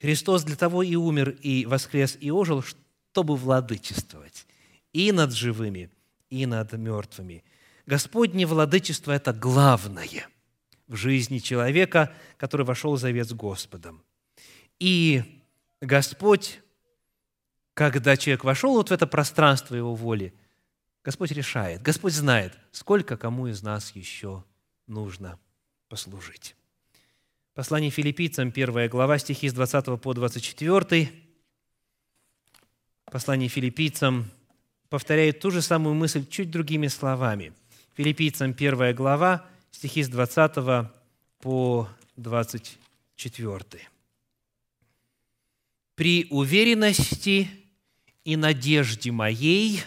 Христос 0.00 0.42
для 0.42 0.56
того 0.56 0.82
и 0.82 0.96
умер, 0.96 1.36
и 1.42 1.66
воскрес, 1.66 2.16
и 2.20 2.30
ожил, 2.30 2.62
чтобы 2.62 3.36
владычествовать 3.36 4.46
и 4.92 5.12
над 5.12 5.32
живыми, 5.32 5.90
и 6.28 6.46
над 6.46 6.72
мертвыми. 6.72 7.44
Господне 7.86 8.46
владычество– 8.46 9.12
это 9.12 9.32
главное 9.32 10.28
в 10.86 10.96
жизни 10.96 11.38
человека, 11.38 12.12
который 12.36 12.66
вошел 12.66 12.94
в 12.94 12.98
завет 12.98 13.28
с 13.28 13.32
Господом. 13.32 14.02
И 14.78 15.44
Господь, 15.80 16.60
когда 17.74 18.16
человек 18.16 18.44
вошел 18.44 18.74
вот 18.74 18.90
в 18.90 18.92
это 18.92 19.06
пространство 19.06 19.74
его 19.74 19.94
воли, 19.94 20.34
Господь 21.02 21.30
решает, 21.30 21.80
Господь 21.82 22.12
знает, 22.12 22.58
сколько 22.72 23.16
кому 23.16 23.46
из 23.46 23.62
нас 23.62 23.94
еще 23.94 24.44
нужно 24.86 25.38
послужить. 25.88 26.56
Послание 27.54 27.90
филиппийцам, 27.90 28.48
1 28.48 28.88
глава, 28.88 29.18
стихи 29.18 29.48
с 29.48 29.52
20 29.52 30.00
по 30.00 30.14
24. 30.14 31.12
Послание 33.06 33.48
филиппийцам 33.48 34.30
повторяет 34.90 35.38
ту 35.38 35.50
же 35.52 35.62
самую 35.62 35.94
мысль 35.94 36.26
чуть 36.28 36.50
другими 36.50 36.88
словами. 36.88 37.54
Филиппийцам 37.96 38.50
1 38.50 38.94
глава, 38.94 39.46
стихи 39.70 40.02
с 40.02 40.08
20 40.08 40.90
по 41.40 41.88
24. 42.16 43.88
«При 45.94 46.26
уверенности 46.30 47.48
и 48.24 48.36
надежде 48.36 49.12
моей, 49.12 49.82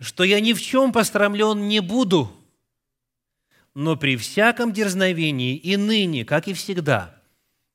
что 0.00 0.22
я 0.22 0.40
ни 0.40 0.52
в 0.52 0.60
чем 0.60 0.92
пострамлен 0.92 1.66
не 1.66 1.80
буду, 1.80 2.30
но 3.72 3.96
при 3.96 4.16
всяком 4.16 4.72
дерзновении 4.72 5.56
и 5.56 5.76
ныне, 5.76 6.24
как 6.24 6.46
и 6.46 6.52
всегда, 6.52 7.20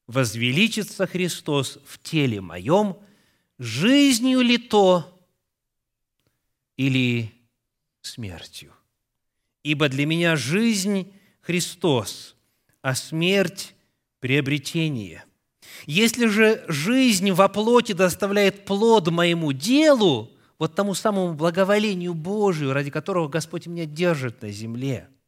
возвеличится 0.05 1.07
Христос 1.07 1.79
в 1.85 1.99
теле 2.01 2.39
моем, 2.39 2.97
жизнью 3.57 4.41
ли 4.41 4.57
то 4.57 5.18
или 6.79 7.33
смертью. 8.01 8.71
Ибо 9.63 9.89
для 9.89 10.05
меня 10.05 10.37
жизнь– 10.37 11.11
Христос, 11.41 12.37
а 12.81 12.95
смерть– 12.95 13.75
приобретение. 14.21 15.25
Если 15.85 16.27
же 16.27 16.63
жизнь 16.69 17.31
во 17.31 17.49
плоти 17.49 17.91
доставляет 17.91 18.63
плод 18.63 19.09
моему 19.09 19.51
делу, 19.51 20.31
вот 20.57 20.73
тому 20.73 20.93
самому 20.93 21.33
благоволению 21.33 22.13
Божию, 22.13 22.71
ради 22.71 22.91
которого 22.91 23.27
Господь 23.27 23.67
меня 23.67 23.85
держит 23.85 24.41
на 24.41 24.49
земле– 24.49 25.09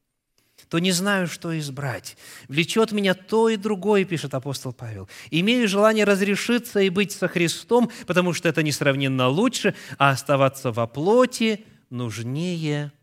то 0.71 0.79
не 0.79 0.93
знаю, 0.93 1.27
что 1.27 1.59
избрать. 1.59 2.15
Влечет 2.47 2.93
меня 2.93 3.13
то 3.13 3.49
и 3.49 3.57
другое, 3.57 4.05
пишет 4.05 4.33
апостол 4.33 4.71
Павел. 4.71 5.09
Имею 5.29 5.67
желание 5.67 6.05
разрешиться 6.05 6.79
и 6.79 6.87
быть 6.87 7.11
со 7.11 7.27
Христом, 7.27 7.91
потому 8.07 8.31
что 8.31 8.47
это 8.47 8.63
несравненно 8.63 9.27
лучше, 9.27 9.75
а 9.97 10.11
оставаться 10.11 10.71
во 10.71 10.87
плоти 10.87 11.65
нужнее 11.89 12.93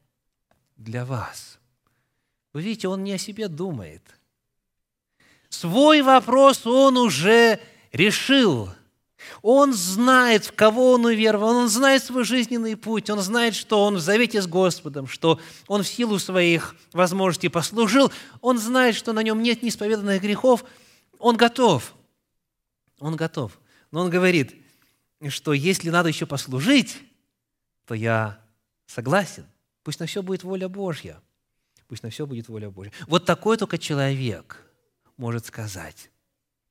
для 0.78 1.04
вас. 1.04 1.58
Вы 2.54 2.62
видите, 2.62 2.88
он 2.88 3.04
не 3.04 3.12
о 3.12 3.18
себе 3.18 3.48
думает. 3.48 4.02
Свой 5.50 6.00
вопрос 6.00 6.66
он 6.66 6.96
уже 6.96 7.60
решил– 7.92 8.70
он 9.42 9.72
знает, 9.72 10.46
в 10.46 10.52
кого 10.52 10.92
он 10.92 11.04
уверовал, 11.04 11.50
он 11.50 11.68
знает 11.68 12.02
свой 12.02 12.24
жизненный 12.24 12.76
путь, 12.76 13.10
он 13.10 13.20
знает, 13.20 13.54
что 13.54 13.84
он 13.84 13.96
в 13.96 14.00
завете 14.00 14.40
с 14.40 14.46
Господом, 14.46 15.06
что 15.06 15.40
он 15.66 15.82
в 15.82 15.88
силу 15.88 16.18
своих 16.18 16.76
возможностей 16.92 17.48
послужил, 17.48 18.12
он 18.40 18.58
знает, 18.58 18.94
что 18.94 19.12
на 19.12 19.22
нем 19.22 19.42
нет 19.42 19.62
неисповеданных 19.62 20.22
грехов, 20.22 20.64
он 21.18 21.36
готов. 21.36 21.94
Он 23.00 23.16
готов. 23.16 23.58
Но 23.90 24.00
он 24.00 24.10
говорит, 24.10 24.54
что 25.28 25.52
если 25.52 25.90
надо 25.90 26.08
еще 26.08 26.26
послужить, 26.26 26.98
то 27.86 27.94
я 27.94 28.40
согласен. 28.86 29.46
Пусть 29.82 30.00
на 30.00 30.06
все 30.06 30.22
будет 30.22 30.44
воля 30.44 30.68
Божья. 30.68 31.20
Пусть 31.86 32.02
на 32.02 32.10
все 32.10 32.26
будет 32.26 32.48
воля 32.48 32.70
Божья. 32.70 32.92
Вот 33.06 33.24
такой 33.24 33.56
только 33.56 33.78
человек 33.78 34.64
может 35.16 35.46
сказать, 35.46 36.10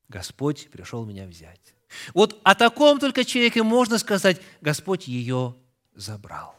Господь 0.08 0.70
пришел 0.70 1.06
меня 1.06 1.26
взять. 1.26 1.74
Вот 2.14 2.40
о 2.44 2.56
таком 2.56 3.00
только 3.00 3.24
человеке 3.24 3.64
можно 3.64 3.98
сказать, 3.98 4.42
Господь 4.62 5.08
ее 5.08 5.56
забрал. 5.96 6.56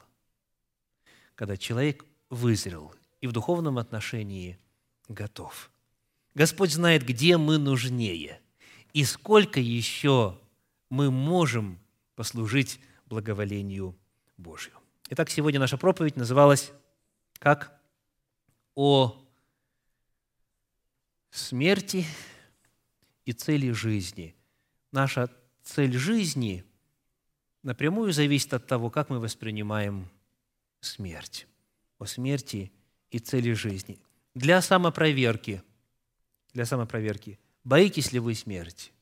Когда 1.34 1.56
человек 1.56 2.04
вызрел 2.30 2.94
и 3.20 3.26
в 3.26 3.32
духовном 3.32 3.78
отношении 3.78 4.58
готов. 5.08 5.70
Господь 6.34 6.72
знает, 6.72 7.04
где 7.04 7.36
мы 7.36 7.58
нужнее 7.58 8.40
и 8.92 9.04
сколько 9.04 9.60
еще 9.60 10.38
мы 10.88 11.10
можем 11.10 11.78
послужить 12.14 12.80
благоволению 13.06 13.96
Божью. 14.36 14.72
Итак, 15.10 15.30
сегодня 15.30 15.58
наша 15.58 15.76
проповедь 15.76 16.16
называлась 16.16 16.72
как 17.38 17.80
«О 18.74 19.16
смерти 21.30 22.06
и 23.24 23.32
цели 23.32 23.70
жизни» 23.70 24.37
наша 24.92 25.30
цель 25.62 25.96
жизни 25.96 26.64
напрямую 27.62 28.12
зависит 28.12 28.54
от 28.54 28.66
того, 28.66 28.90
как 28.90 29.10
мы 29.10 29.20
воспринимаем 29.20 30.08
смерть. 30.80 31.46
О 31.98 32.06
смерти 32.06 32.72
и 33.10 33.18
цели 33.18 33.52
жизни. 33.52 33.98
Для 34.34 34.62
самопроверки, 34.62 35.62
для 36.52 36.64
самопроверки, 36.64 37.38
боитесь 37.64 38.12
ли 38.12 38.20
вы 38.20 38.34
смерти? 38.34 38.92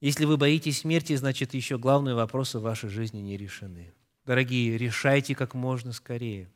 Если 0.00 0.24
вы 0.24 0.36
боитесь 0.36 0.80
смерти, 0.80 1.16
значит, 1.16 1.54
еще 1.54 1.78
главные 1.78 2.14
вопросы 2.14 2.58
в 2.58 2.62
вашей 2.62 2.90
жизни 2.90 3.18
не 3.18 3.36
решены. 3.36 3.92
Дорогие, 4.24 4.78
решайте 4.78 5.34
как 5.34 5.54
можно 5.54 5.92
скорее. 5.92 6.48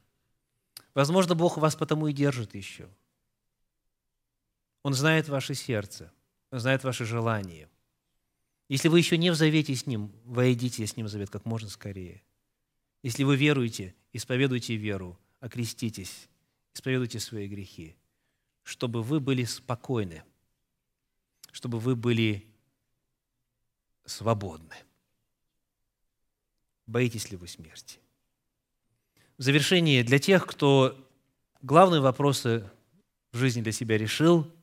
Возможно, 0.95 1.35
Бог 1.35 1.57
вас 1.57 1.75
потому 1.75 2.07
и 2.07 2.13
держит 2.13 2.55
еще– 2.55 2.89
он 4.83 4.95
знает 4.95 5.29
ваше 5.29 5.55
сердце, 5.55 6.13
Он 6.51 6.59
знает 6.59 6.85
ваши 6.85 7.05
желания. 7.05 7.69
Если 8.69 8.89
вы 8.89 8.99
еще 8.99 9.19
не 9.19 9.31
в 9.31 9.35
завете 9.35 9.75
с 9.75 9.87
Ним, 9.87 10.13
войдите 10.25 10.87
с 10.87 10.97
Ним 10.97 11.07
в 11.07 11.09
завет 11.11 11.31
как 11.31 11.45
можно 11.45 11.69
скорее. 11.69 12.23
Если 13.03 13.25
вы 13.25 13.37
веруете, 13.37 13.95
исповедуйте 14.13 14.77
веру, 14.77 15.19
окреститесь, 15.41 16.29
исповедуйте 16.75 17.21
свои 17.21 17.47
грехи, 17.49 17.97
чтобы 18.63 19.03
вы 19.03 19.21
были 19.21 19.45
спокойны, 19.45 20.23
чтобы 21.51 21.79
вы 21.79 21.97
были 21.97 22.47
свободны. 24.05 24.75
Боитесь 26.87 27.31
ли 27.31 27.37
вы 27.37 27.49
смерти? 27.49 27.99
В 29.37 29.43
завершение, 29.43 30.05
для 30.05 30.19
тех, 30.19 30.47
кто 30.47 30.97
главные 31.63 32.01
вопросы 32.01 32.69
в 33.33 33.39
жизни 33.39 33.63
для 33.63 33.73
себя 33.73 33.99
решил– 33.99 34.51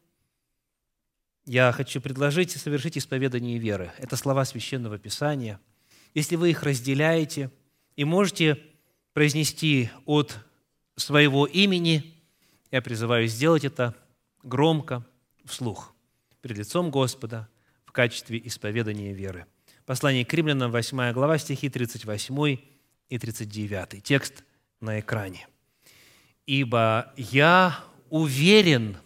я 1.48 1.72
хочу 1.72 2.02
предложить 2.02 2.52
совершить 2.52 2.98
исповедание 2.98 3.58
веры. 3.58 3.94
Это 3.98 4.18
слова 4.18 4.44
Священного 4.44 5.00
Писания. 5.00 5.62
Если 6.14 6.36
вы 6.36 6.50
их 6.50 6.62
разделяете 6.62 7.50
и 7.96 8.04
можете 8.04 8.62
произнести 9.14 9.90
от 10.06 10.38
своего 10.98 11.46
имени, 11.46 12.22
я 12.70 12.82
призываю 12.82 13.28
сделать 13.28 13.64
это 13.64 13.96
громко, 14.44 15.06
вслух, 15.46 15.96
перед 16.42 16.58
лицом 16.58 16.92
Господа 16.92 17.48
в 17.86 17.94
качестве 17.94 18.42
исповедания 18.44 19.14
веры. 19.14 19.46
Послание 19.86 20.26
к 20.26 20.34
римлянам, 20.34 20.70
8 20.70 21.14
глава, 21.14 21.38
стихи 21.38 21.70
38 21.70 22.58
и 23.08 23.18
39. 23.18 24.04
Текст 24.04 24.44
на 24.82 25.00
экране. 25.00 25.48
«Ибо 26.46 27.14
я 27.16 27.80
уверен, 28.10 28.98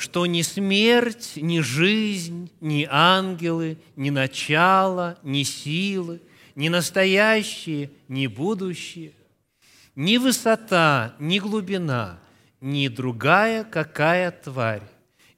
что 0.00 0.24
ни 0.24 0.40
смерть, 0.40 1.32
ни 1.36 1.60
жизнь, 1.60 2.50
ни 2.62 2.88
ангелы, 2.90 3.76
ни 3.96 4.08
начало, 4.08 5.18
ни 5.22 5.42
силы, 5.42 6.22
ни 6.54 6.70
настоящие, 6.70 7.90
ни 8.08 8.26
будущее, 8.26 9.12
ни 9.94 10.16
высота, 10.16 11.14
ни 11.18 11.38
глубина, 11.38 12.18
ни 12.62 12.88
другая 12.88 13.62
какая 13.62 14.30
тварь 14.30 14.82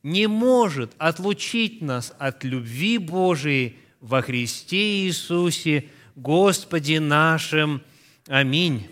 не 0.04 0.28
может 0.28 0.92
отлучить 0.98 1.80
нас 1.80 2.12
от 2.18 2.44
любви 2.44 2.98
Божией 2.98 3.78
во 4.00 4.22
Христе 4.22 5.04
Иисусе, 5.06 5.88
Господе 6.14 7.00
нашим. 7.00 7.82
Аминь. 8.28 8.86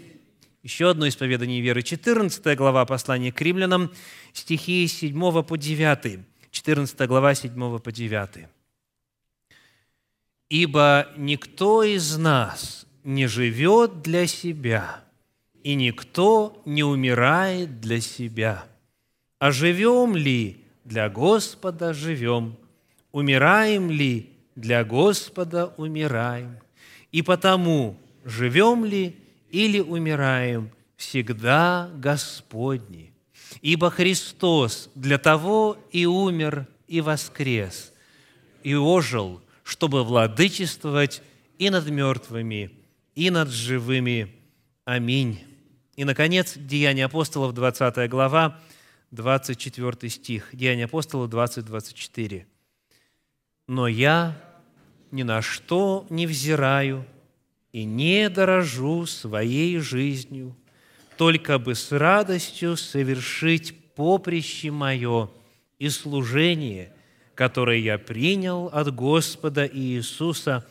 Еще 0.63 0.91
одно 0.91 1.09
исповедание 1.09 1.61
веры. 1.61 1.83
14 1.83 2.57
глава 2.57 2.85
послания 2.85 3.33
к 3.33 3.41
римлянам, 3.41 3.91
стихи 4.33 4.87
с 4.87 4.99
7 4.99 5.43
по 5.43 5.57
9. 5.57 6.21
14 6.51 7.09
глава 7.09 7.35
7 7.35 7.79
по 7.79 7.93
9. 7.93 8.47
«Ибо 10.51 11.09
никто 11.17 11.83
из 11.83 12.17
нас 12.19 12.87
не 13.05 13.27
живет 13.27 14.03
для 14.03 14.27
себя, 14.27 15.03
и 15.63 15.75
никто 15.75 16.61
не 16.65 16.83
умирает 16.83 17.81
для 17.81 18.01
себя. 18.01 18.67
А 19.39 19.53
живем 19.53 20.17
ли 20.17 20.63
для 20.85 21.09
Господа 21.09 21.95
живем, 21.95 22.57
умираем 23.13 23.91
ли 23.91 24.31
для 24.57 24.85
Господа 24.85 25.73
умираем. 25.77 26.59
И 27.13 27.23
потому 27.23 27.97
живем 28.25 28.85
ли 28.85 29.17
или 29.51 29.81
умираем, 29.81 30.71
всегда 30.97 31.91
Господни. 31.95 33.13
Ибо 33.63 33.91
Христос 33.91 34.91
для 34.95 35.19
того 35.19 35.77
и 35.91 36.07
умер, 36.07 36.67
и 36.87 37.01
воскрес, 37.01 37.93
и 38.63 38.75
ожил, 38.75 39.41
чтобы 39.63 40.05
владычествовать 40.05 41.23
и 41.59 41.71
над 41.71 41.89
мертвыми, 41.89 42.71
и 43.15 43.31
над 43.31 43.51
живыми. 43.51 44.35
Аминь. 44.85 45.41
И, 45.97 46.05
наконец, 46.05 46.55
Деяния 46.57 47.05
апостолов, 47.05 47.55
20 47.55 48.09
глава, 48.09 48.59
24 49.11 50.11
стих. 50.11 50.49
Деяния 50.53 50.85
апостолов 50.85 51.29
20, 51.29 51.65
24. 51.65 52.47
«Но 53.69 53.87
я 53.89 54.37
ни 55.11 55.23
на 55.23 55.43
что 55.43 56.07
не 56.11 56.27
взираю 56.27 57.05
и 57.73 57.85
не 57.85 58.29
дорожу 58.29 59.07
своей 59.07 59.79
жизнью, 59.79 60.57
только 61.17 61.59
бы 61.59 61.75
с 61.75 61.93
радостью 61.93 62.77
совершить 62.77 63.95
поприще 63.95 64.71
мое 64.71 65.31
и 65.79 65.89
служение, 65.89 66.93
которое 67.35 67.79
я 67.79 67.99
принял 67.99 68.67
от 68.67 68.95
Господа 68.95 69.67
Иисуса, 69.67 70.67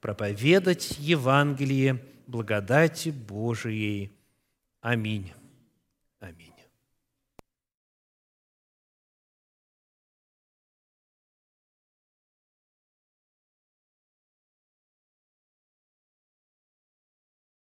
проповедать 0.00 0.96
Евангелие 0.98 2.02
благодати 2.26 3.10
Божией. 3.10 4.10
Аминь. 4.80 5.32